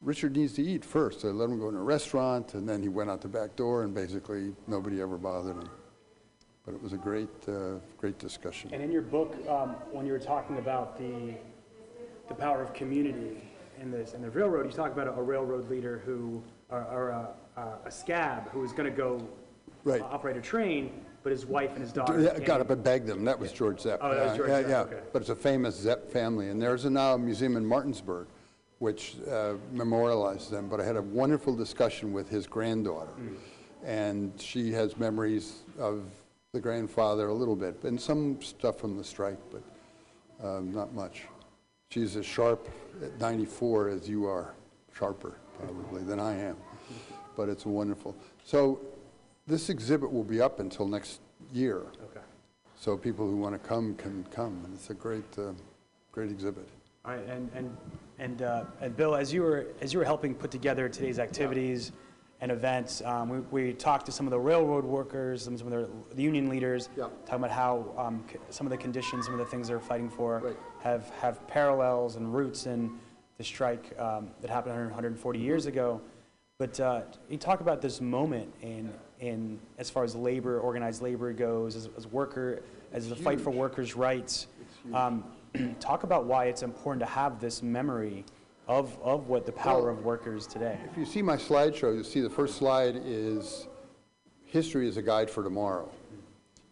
[0.00, 1.20] Richard needs to eat first.
[1.20, 3.54] So I let him go in a restaurant, and then he went out the back
[3.54, 5.68] door, and basically nobody ever bothered him.
[6.64, 8.70] But it was a great, uh, great discussion.
[8.72, 11.34] And in your book, um, when you were talking about the
[12.28, 13.42] the power of community
[13.82, 17.08] in this in the railroad, you talk about a, a railroad leader who, or, or
[17.10, 19.20] a, a, a scab who is going to go
[19.84, 20.00] Right.
[20.00, 20.92] uh, operate a train,
[21.24, 22.20] but his wife and his daughter.
[22.20, 23.24] Yeah, got up and begged them.
[23.24, 23.98] That was George Zepp.
[24.00, 24.80] Oh, that was George yeah, Zepp, yeah.
[24.82, 25.00] okay.
[25.12, 28.28] But it's a famous Zepp family, and there's a now a museum in Martinsburg,
[28.78, 30.68] which uh, memorializes them.
[30.68, 33.34] But I had a wonderful discussion with his granddaughter, Hmm.
[33.84, 36.04] and she has memories of
[36.52, 41.24] the grandfather a little bit, and some stuff from the strike, but um, not much.
[41.90, 42.68] She's a sharp
[43.02, 44.54] at 94 as you are,
[44.92, 46.56] sharper probably than I am.
[47.36, 48.16] But it's wonderful.
[48.44, 48.80] So
[49.46, 51.20] this exhibit will be up until next
[51.52, 51.78] year.
[52.10, 52.20] Okay.
[52.76, 55.52] So people who want to come can come, and it's a great, uh,
[56.10, 56.68] great exhibit.
[57.04, 57.76] All right, and and
[58.18, 61.92] and uh, and Bill, as you were as you were helping put together today's activities
[62.40, 65.72] and events, um, we, we talked to some of the railroad workers, some, some of
[65.72, 66.88] the, the union leaders,
[67.24, 70.10] talking about how um, c- some of the conditions, some of the things they're fighting
[70.10, 70.40] for,
[70.82, 72.98] have have parallels and roots in
[73.38, 76.00] the strike um, that happened 140 years ago.
[76.58, 81.32] But uh, you talk about this moment in in as far as labor, organized labor
[81.32, 84.48] goes, as, as worker, as the fight for workers' rights.
[84.92, 85.24] Um,
[85.80, 88.24] talk about why it's important to have this memory
[88.66, 90.78] of, of what the power Well, of workers today.
[90.90, 93.68] If you see my slideshow, you'll see the first slide is
[94.44, 95.88] history is a guide for tomorrow.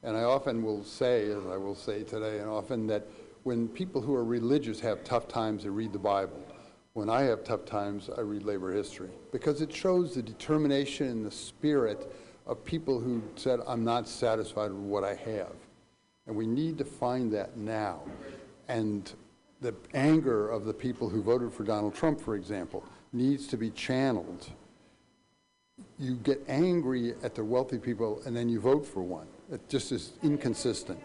[0.02, 3.06] And I often will say, as I will say today, and often that
[3.42, 6.40] when people who are religious have tough times, they read the Bible.
[6.92, 11.24] When I have tough times, I read labor history because it shows the determination and
[11.24, 12.12] the spirit
[12.46, 15.54] of people who said, I'm not satisfied with what I have.
[16.26, 18.00] And we need to find that now.
[18.68, 19.10] And
[19.60, 23.70] the anger of the people who voted for Donald Trump, for example, needs to be
[23.70, 24.50] channeled.
[25.98, 29.26] You get angry at the wealthy people and then you vote for one.
[29.50, 31.00] It just is inconsistent.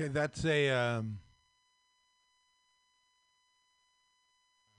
[0.00, 1.20] Okay, that's a um,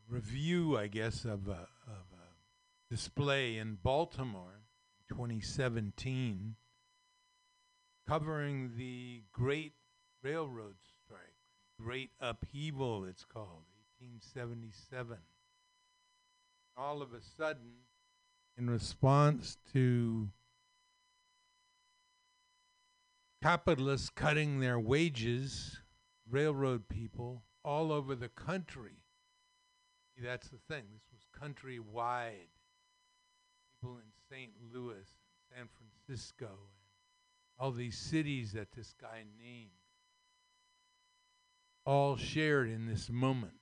[0.09, 4.65] review, I guess, of a, of a display in Baltimore,
[5.07, 6.55] 2017,
[8.05, 9.75] covering the Great
[10.21, 10.75] Railroad
[11.05, 11.21] Strike,
[11.81, 13.63] Great Upheaval, it's called,
[13.99, 15.17] 1877.
[16.75, 17.71] All of a sudden,
[18.57, 20.27] in response to
[23.45, 25.79] capitalists cutting their wages,
[26.27, 29.03] railroad people all over the country.
[30.15, 30.85] See, that's the thing.
[30.91, 32.49] This was countrywide.
[33.79, 34.49] People in St.
[34.73, 35.05] Louis,
[35.53, 39.69] San Francisco, and all these cities that this guy named,
[41.85, 43.53] all shared in this moment.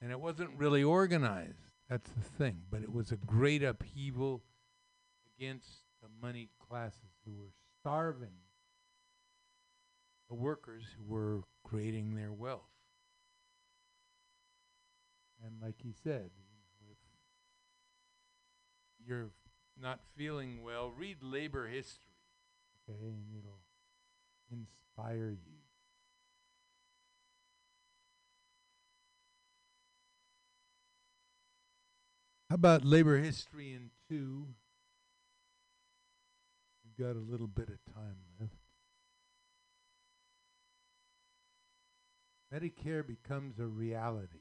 [0.00, 1.60] And it wasn't really organized.
[1.90, 2.62] That's the thing.
[2.70, 4.44] But it was a great upheaval
[5.36, 7.52] against the money classes who were
[7.82, 8.47] starving
[10.28, 12.68] the workers who were creating their wealth.
[15.44, 16.30] And like he said,
[16.90, 16.96] if
[19.06, 19.30] you're
[19.80, 22.02] not feeling well, read labor history,
[22.88, 23.62] okay, and it'll
[24.50, 25.58] inspire you.
[32.50, 34.48] How about labor history in two?
[36.82, 38.67] We've got a little bit of time left.
[42.52, 44.38] Medicare becomes a reality.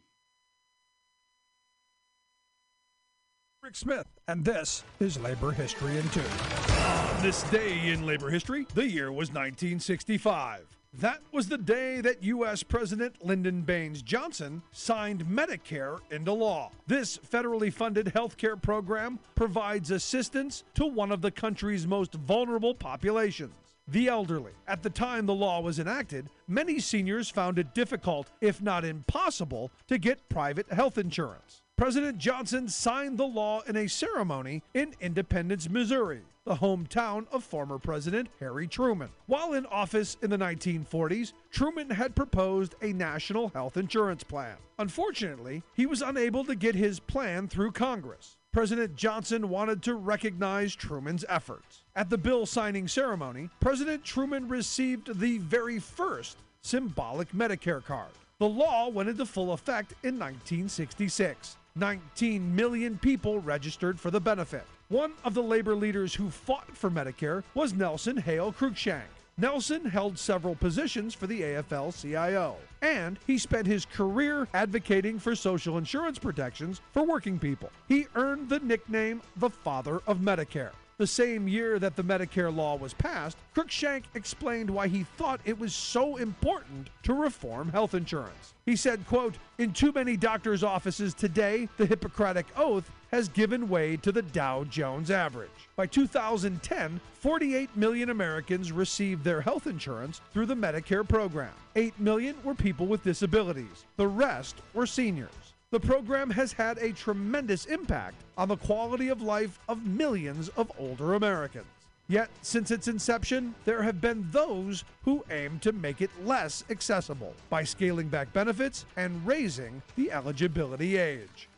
[3.62, 6.22] Rick Smith, and this is Labor History in Two.
[6.70, 10.66] On this day in labor history, the year was 1965.
[10.94, 12.64] That was the day that U.S.
[12.64, 16.72] President Lyndon Baines Johnson signed Medicare into law.
[16.88, 22.74] This federally funded health care program provides assistance to one of the country's most vulnerable
[22.74, 24.52] populations the elderly.
[24.68, 29.72] At the time the law was enacted, many seniors found it difficult, if not impossible,
[29.88, 31.62] to get private health insurance.
[31.78, 37.78] President Johnson signed the law in a ceremony in Independence, Missouri, the hometown of former
[37.78, 39.10] President Harry Truman.
[39.28, 44.58] While in office in the 1940s, Truman had proposed a national health insurance plan.
[44.80, 48.38] Unfortunately, he was unable to get his plan through Congress.
[48.52, 51.84] President Johnson wanted to recognize Truman's efforts.
[51.98, 58.12] At the bill signing ceremony, President Truman received the very first symbolic Medicare card.
[58.38, 61.58] The law went into full effect in 1966.
[61.76, 64.64] 19 million people registered for the benefit.
[64.90, 69.10] One of the labor leaders who fought for Medicare was Nelson Hale Cruikshank.
[69.40, 75.36] Nelson held several positions for the AFL CIO, and he spent his career advocating for
[75.36, 77.72] social insurance protections for working people.
[77.88, 80.74] He earned the nickname the Father of Medicare.
[81.00, 85.60] The same year that the Medicare law was passed, Cruikshank explained why he thought it
[85.60, 88.56] was so important to reform health insurance.
[88.66, 93.96] He said, quote, "In too many doctors' offices today, the Hippocratic oath has given way
[93.98, 95.70] to the Dow Jones average.
[95.76, 101.54] By 2010, 48 million Americans received their health insurance through the Medicare program.
[101.76, 103.86] 8 million were people with disabilities.
[103.98, 105.47] The rest were seniors.
[105.70, 110.72] The program has had a tremendous impact on the quality of life of millions of
[110.80, 111.66] older Americans.
[112.08, 117.34] Yet, since its inception, there have been those who aim to make it less accessible
[117.50, 121.50] by scaling back benefits and raising the eligibility age.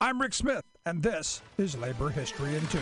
[0.00, 2.80] I'm Rick Smith, and this is Labor History in Two.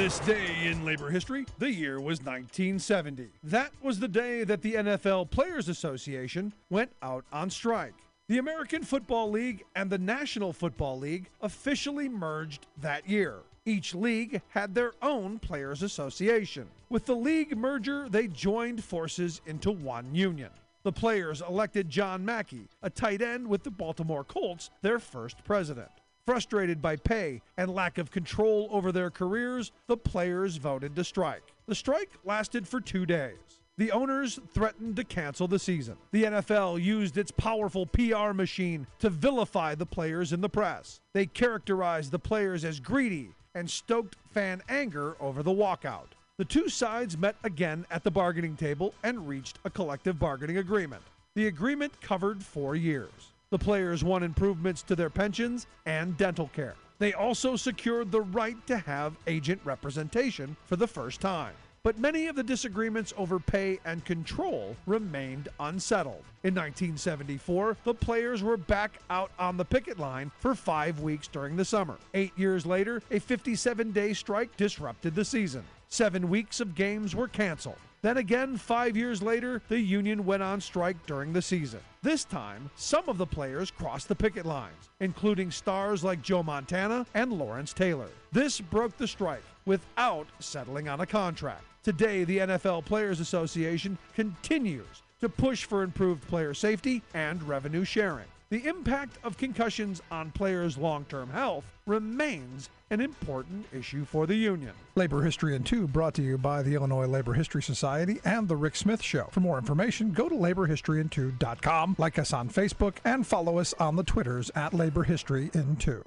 [0.00, 3.28] This day in labor history, the year was 1970.
[3.42, 7.92] That was the day that the NFL Players Association went out on strike.
[8.26, 13.40] The American Football League and the National Football League officially merged that year.
[13.66, 16.66] Each league had their own Players Association.
[16.88, 20.48] With the league merger, they joined forces into one union.
[20.82, 25.90] The players elected John Mackey, a tight end with the Baltimore Colts, their first president.
[26.26, 31.42] Frustrated by pay and lack of control over their careers, the players voted to strike.
[31.66, 33.60] The strike lasted for two days.
[33.78, 35.96] The owners threatened to cancel the season.
[36.12, 41.00] The NFL used its powerful PR machine to vilify the players in the press.
[41.14, 46.08] They characterized the players as greedy and stoked fan anger over the walkout.
[46.36, 51.02] The two sides met again at the bargaining table and reached a collective bargaining agreement.
[51.34, 53.29] The agreement covered four years.
[53.50, 56.76] The players won improvements to their pensions and dental care.
[57.00, 61.54] They also secured the right to have agent representation for the first time.
[61.82, 66.22] But many of the disagreements over pay and control remained unsettled.
[66.44, 71.56] In 1974, the players were back out on the picket line for five weeks during
[71.56, 71.96] the summer.
[72.14, 75.64] Eight years later, a 57 day strike disrupted the season.
[75.88, 77.78] Seven weeks of games were canceled.
[78.02, 81.80] Then again, five years later, the union went on strike during the season.
[82.02, 87.04] This time, some of the players crossed the picket lines, including stars like Joe Montana
[87.12, 88.08] and Lawrence Taylor.
[88.32, 91.64] This broke the strike without settling on a contract.
[91.82, 98.26] Today, the NFL Players Association continues to push for improved player safety and revenue sharing.
[98.50, 104.34] The impact of concussions on players' long term health remains an important issue for the
[104.34, 104.72] union.
[104.96, 108.56] Labor History in Two brought to you by the Illinois Labor History Society and The
[108.56, 109.28] Rick Smith Show.
[109.30, 114.02] For more information, go to laborhistoryin2.com, like us on Facebook, and follow us on the
[114.02, 116.02] Twitters at Labor History in Two.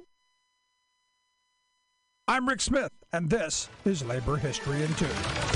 [2.28, 5.08] I'm Rick Smith, and this is Labor History in Two.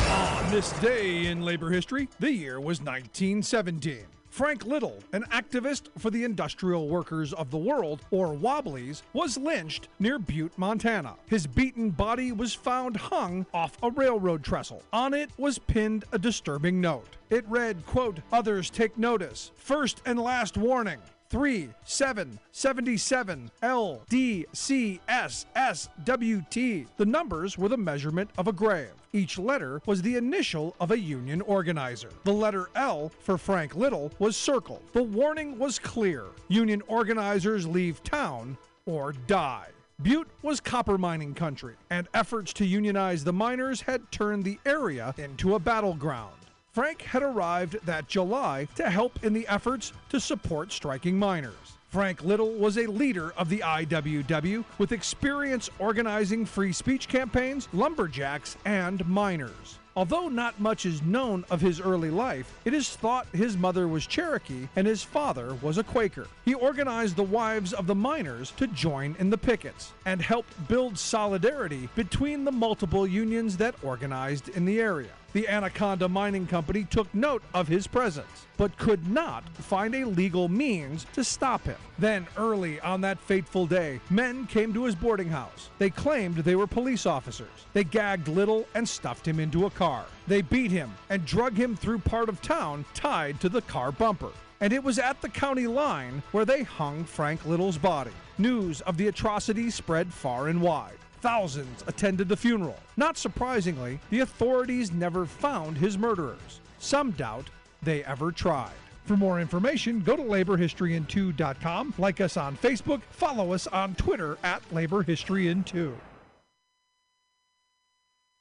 [0.09, 4.05] On this day in labor history, the year was 1917.
[4.37, 9.87] Frank Little, an activist for the industrial workers of the world, or Wobblies, was lynched
[9.97, 11.15] near Butte, Montana.
[11.25, 14.83] His beaten body was found hung off a railroad trestle.
[14.93, 17.17] On it was pinned a disturbing note.
[17.31, 19.49] It read, quote, Others take notice.
[19.55, 20.99] First and last warning.
[21.29, 26.85] 3 7 77 L D C S S W T.
[26.97, 28.93] The numbers were the measurement of a grave.
[29.13, 32.09] Each letter was the initial of a union organizer.
[32.23, 34.83] The letter L for Frank Little was circled.
[34.93, 39.67] The warning was clear union organizers leave town or die.
[40.03, 45.15] Butte was copper mining country, and efforts to unionize the miners had turned the area
[45.17, 46.36] into a battleground.
[46.77, 51.55] Frank had arrived that July to help in the efforts to support striking miners.
[51.89, 58.57] Frank Little was a leader of the IWW with experience organizing free speech campaigns, lumberjacks,
[58.63, 59.79] and miners.
[59.95, 64.05] Although not much is known of his early life, it is thought his mother was
[64.05, 66.27] Cherokee and his father was a Quaker.
[66.45, 70.99] He organized the wives of the miners to join in the pickets and helped build
[70.99, 75.09] solidarity between the multiple unions that organized in the area.
[75.33, 80.47] The Anaconda Mining Company took note of his presence, but could not find a legal
[80.47, 81.75] means to stop him.
[81.99, 85.69] Then, early on that fateful day, men came to his boarding house.
[85.79, 87.65] They claimed they were police officers.
[87.73, 90.05] They gagged Little and stuffed him into a car.
[90.27, 94.31] They beat him and drug him through part of town tied to the car bumper.
[94.59, 98.11] And it was at the county line where they hung Frank Little's body.
[98.37, 100.97] News of the atrocity spread far and wide.
[101.27, 102.77] Thousands attended the funeral.
[102.95, 106.61] Not surprisingly, the authorities never found his murderers.
[106.79, 107.49] Some doubt
[107.83, 108.71] they ever tried.
[109.03, 114.61] For more information, go to laborhistoryin2.com, like us on Facebook, follow us on Twitter at
[114.69, 115.95] laborhistoryin2.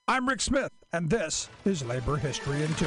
[0.06, 2.86] I'm Rick Smith, and this is Labor History in Two.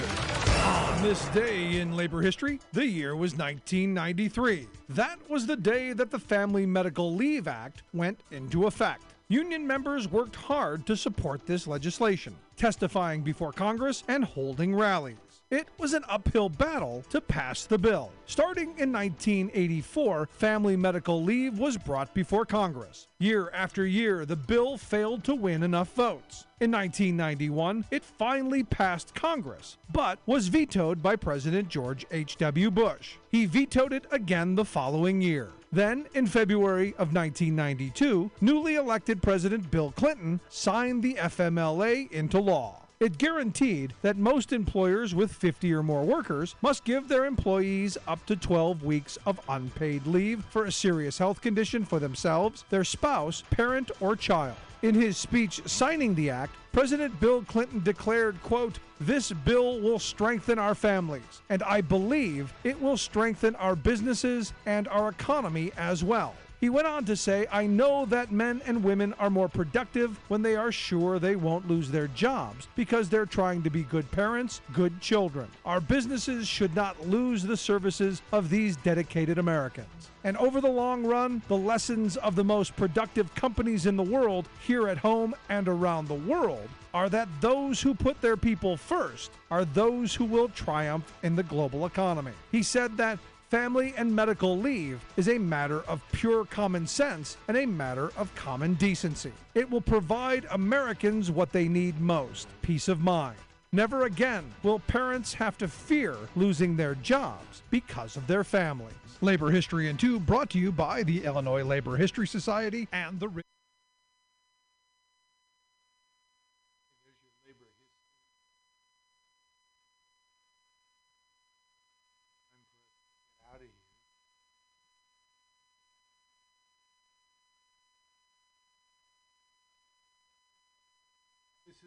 [0.64, 4.66] On this day in labor history, the year was 1993.
[4.88, 9.09] That was the day that the Family Medical Leave Act went into effect.
[9.32, 15.18] Union members worked hard to support this legislation, testifying before Congress and holding rallies.
[15.52, 18.12] It was an uphill battle to pass the bill.
[18.26, 23.08] Starting in 1984, family medical leave was brought before Congress.
[23.20, 26.48] Year after year, the bill failed to win enough votes.
[26.60, 32.72] In 1991, it finally passed Congress, but was vetoed by President George H.W.
[32.72, 33.18] Bush.
[33.30, 35.52] He vetoed it again the following year.
[35.72, 42.89] Then, in February of 1992, newly elected President Bill Clinton signed the FMLA into law.
[43.00, 48.26] It guaranteed that most employers with 50 or more workers must give their employees up
[48.26, 53.42] to 12 weeks of unpaid leave for a serious health condition for themselves, their spouse,
[53.52, 54.58] parent, or child.
[54.82, 60.60] In his speech signing the act, President Bill Clinton declared, quote, "This bill will strengthen
[60.60, 66.36] our families, and I believe it will strengthen our businesses and our economy as well."
[66.60, 70.42] He went on to say, I know that men and women are more productive when
[70.42, 74.60] they are sure they won't lose their jobs because they're trying to be good parents,
[74.74, 75.48] good children.
[75.66, 79.88] Our businesses should not lose the services of these dedicated Americans.
[80.26, 84.50] And over the long run, the lessons of the most productive companies in the world,
[84.68, 89.32] here at home and around the world, are that those who put their people first
[89.50, 92.34] are those who will triumph in the global economy.
[92.52, 93.18] He said that
[93.50, 98.34] family and medical leave is a matter of pure common sense and a matter of
[98.36, 99.32] common decency.
[99.56, 103.38] It will provide Americans what they need most peace of mind.
[103.72, 108.94] Never again will parents have to fear losing their jobs because of their families.
[109.22, 113.30] Labor History in Two brought to you by the Illinois Labor History Society and the.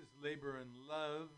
[0.00, 1.28] Is labor and love.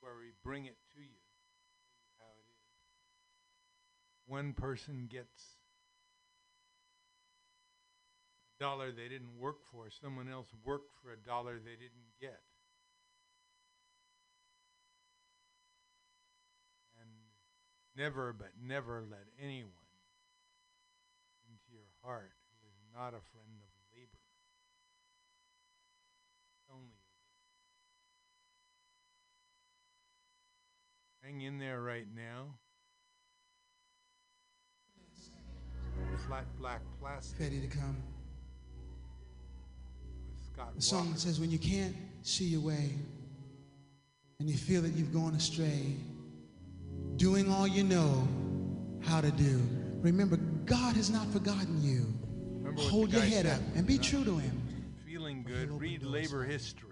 [0.00, 1.20] Where we bring it to you,
[2.18, 2.68] how it is.
[4.26, 5.56] One person gets
[8.58, 12.40] a dollar they didn't work for, someone else worked for a dollar they didn't get.
[17.00, 17.10] and
[17.96, 19.72] never but never let anyone
[21.48, 22.32] into your heart
[22.98, 24.18] not a friend of labor.
[26.68, 26.98] Only.
[31.22, 32.56] Hang in there right now.
[36.26, 37.38] Flat black plastic.
[37.38, 37.96] Ready to come.
[40.74, 41.20] The song Walker.
[41.20, 42.94] says, When you can't see your way
[44.40, 45.94] and you feel that you've gone astray,
[47.14, 48.26] doing all you know
[49.04, 49.62] how to do,
[50.02, 52.12] remember, God has not forgotten you.
[52.68, 54.60] Remember Hold your head said, up and be true to Him.
[55.06, 55.70] Feeling good.
[55.80, 56.87] Read labor history.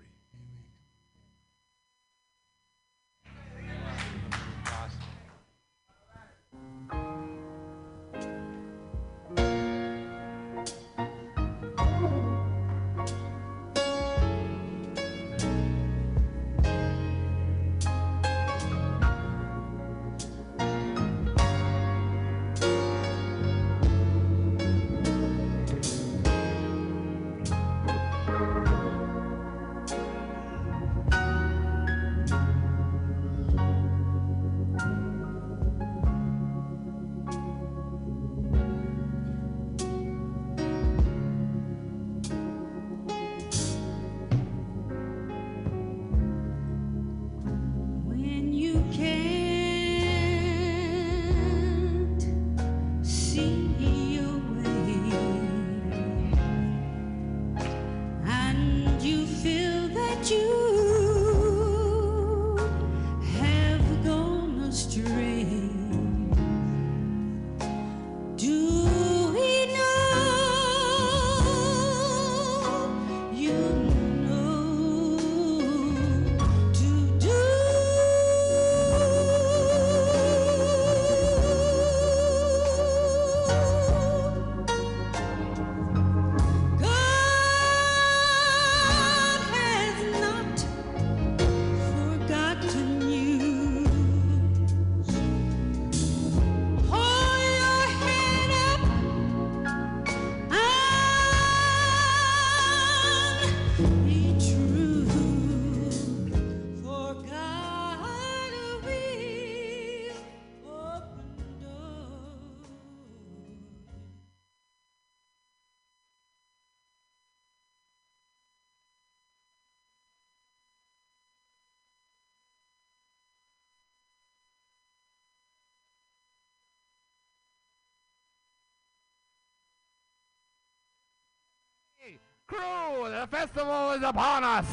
[132.48, 134.66] Crew, the festival is upon us.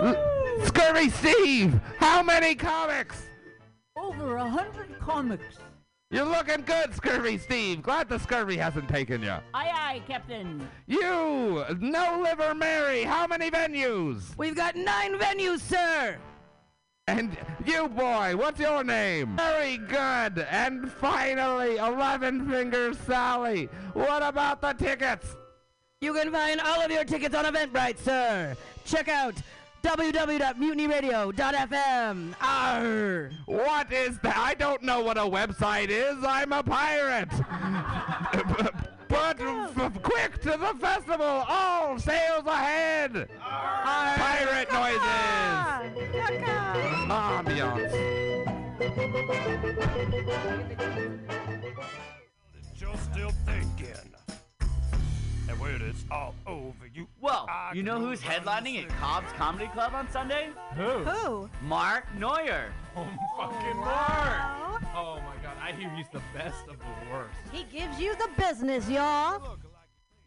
[0.00, 0.14] L-
[0.64, 3.22] Scurvy Steve, how many comics?
[3.96, 5.56] Over a hundred comics.
[6.10, 7.82] You're looking good, Scurvy Steve.
[7.82, 9.30] Glad the scurvy hasn't taken you.
[9.54, 10.68] Aye, aye, Captain.
[10.86, 14.36] You, No Liver Mary, how many venues?
[14.36, 16.18] We've got nine venues, sir.
[17.08, 19.36] And you, boy, what's your name?
[19.36, 20.46] Very good.
[20.50, 23.68] And finally, Eleven Fingers Sally.
[23.94, 25.34] What about the tickets?
[26.02, 28.56] You can find all of your tickets on Eventbrite, sir.
[28.84, 29.36] Check out
[29.84, 32.34] www.mutinyradio.fm.
[32.40, 33.30] Arr.
[33.46, 34.36] What is that?
[34.36, 36.16] I don't know what a website is.
[36.26, 37.28] I'm a pirate.
[39.08, 41.24] but f- quick to the festival.
[41.24, 43.28] All sails ahead.
[43.40, 44.98] Pirate noises.
[47.08, 47.92] Ambiance.
[52.76, 54.11] Just still thinking.
[55.64, 57.06] And when it's all over, you.
[57.20, 60.50] Well, you know who's headlining at Cobb's Comedy Club on Sunday?
[60.74, 61.04] Who?
[61.04, 61.50] Who?
[61.62, 62.72] Mark Neuer.
[62.96, 63.06] Oh,
[63.36, 64.82] fucking Mark!
[64.94, 67.34] Oh my god, I hear he's the best of the worst.
[67.50, 69.58] He gives you the business, y'all.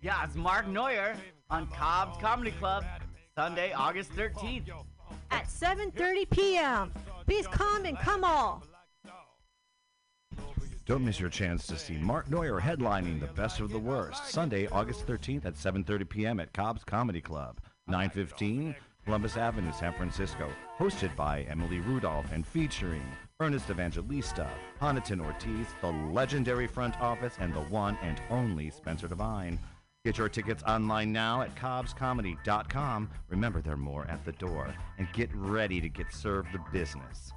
[0.01, 1.15] Yeah, it's Mark Neuer
[1.49, 2.85] on Cobb's Comedy Club,
[3.35, 4.69] Sunday, August 13th.
[5.31, 6.91] At 7:30 p.m.
[7.25, 8.63] Please come and come all.
[10.85, 14.67] Don't miss your chance to see Mark Neuer headlining The Best of the Worst, Sunday,
[14.67, 16.39] August 13th at 7.30 p.m.
[16.39, 20.47] at Cobb's Comedy Club, 915 Columbus Avenue, San Francisco,
[20.77, 23.01] hosted by Emily Rudolph and featuring
[23.39, 24.47] Ernest Evangelista,
[24.79, 29.57] Honiton Ortiz, the legendary front office, and the one and only Spencer Devine.
[30.03, 33.09] Get your tickets online now at cobbscomedy.com.
[33.29, 34.71] Remember, there are more at the door.
[34.99, 37.31] And get ready to get served the business.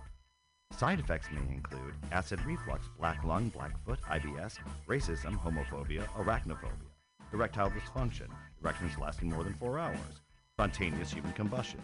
[0.77, 6.87] Side effects may include acid reflux, black lung, blackfoot, IBS, racism, homophobia, arachnophobia,
[7.33, 8.29] erectile dysfunction,
[8.63, 10.21] erections lasting more than four hours,
[10.55, 11.81] spontaneous human combustion,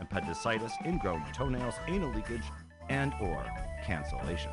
[0.00, 2.44] appendicitis, ingrown toenails, anal leakage,
[2.88, 3.44] and or
[3.84, 4.52] cancellation.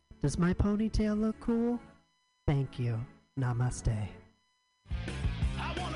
[0.21, 1.79] Does my ponytail look cool?
[2.45, 2.99] Thank you.
[3.39, 4.07] Namaste.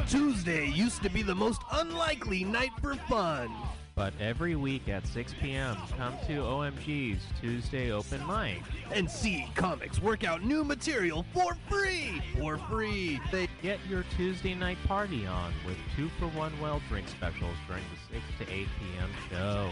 [0.07, 3.49] Tuesday used to be the most unlikely night for fun.
[3.93, 8.61] But every week at 6 p.m., come to OMG's Tuesday Open Mic.
[8.91, 12.21] And see comics work out new material for free.
[12.37, 13.19] For free.
[13.31, 17.83] They Get your Tuesday night party on with two for one well drink specials during
[18.11, 19.09] the 6 to 8 p.m.
[19.31, 19.71] show.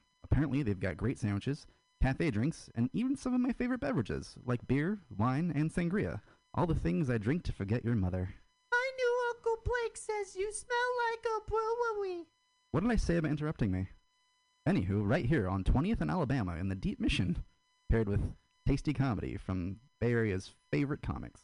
[0.31, 1.67] Apparently, they've got great sandwiches,
[2.01, 6.21] cafe drinks, and even some of my favorite beverages, like beer, wine, and sangria.
[6.53, 8.33] All the things I drink to forget your mother.
[8.71, 10.77] My new Uncle Blake says you smell
[11.11, 12.27] like a brewery.
[12.71, 13.89] What did I say about interrupting me?
[14.67, 17.43] Anywho, right here on 20th and Alabama in the Deep Mission,
[17.89, 18.21] paired with
[18.65, 21.41] tasty comedy from Bay Area's favorite comics.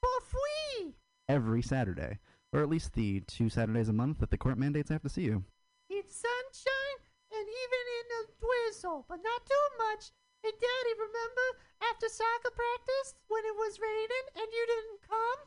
[0.00, 0.94] For free.
[1.28, 2.18] Every Saturday,
[2.52, 5.08] or at least the two Saturdays a month that the court mandates I have to
[5.08, 5.44] see you.
[5.88, 6.98] It's sunshine
[7.30, 7.87] and even
[8.20, 10.10] in drizzle, but not too much.
[10.42, 11.46] Hey, Daddy, remember
[11.82, 15.40] after soccer practice when it was raining and you didn't come?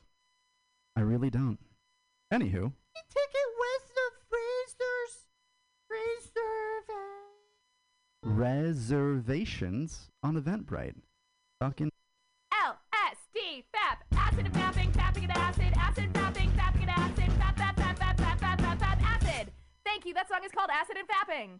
[0.96, 1.60] I really don't.
[2.34, 2.72] Anywho,
[3.10, 5.28] Ticket west of Fraser's
[5.90, 6.88] Reserve.
[8.24, 10.96] reservations on Eventbrite.
[11.60, 11.90] Fucking
[12.54, 17.76] LSD, FAP, acid and fapping, fapping and acid, acid, fapping, fapping and acid, fap, fap,
[17.76, 19.52] fap, fap, fap, fap, fap, fap, acid.
[19.86, 20.14] Thank you.
[20.14, 21.60] That song is called Acid and Fapping.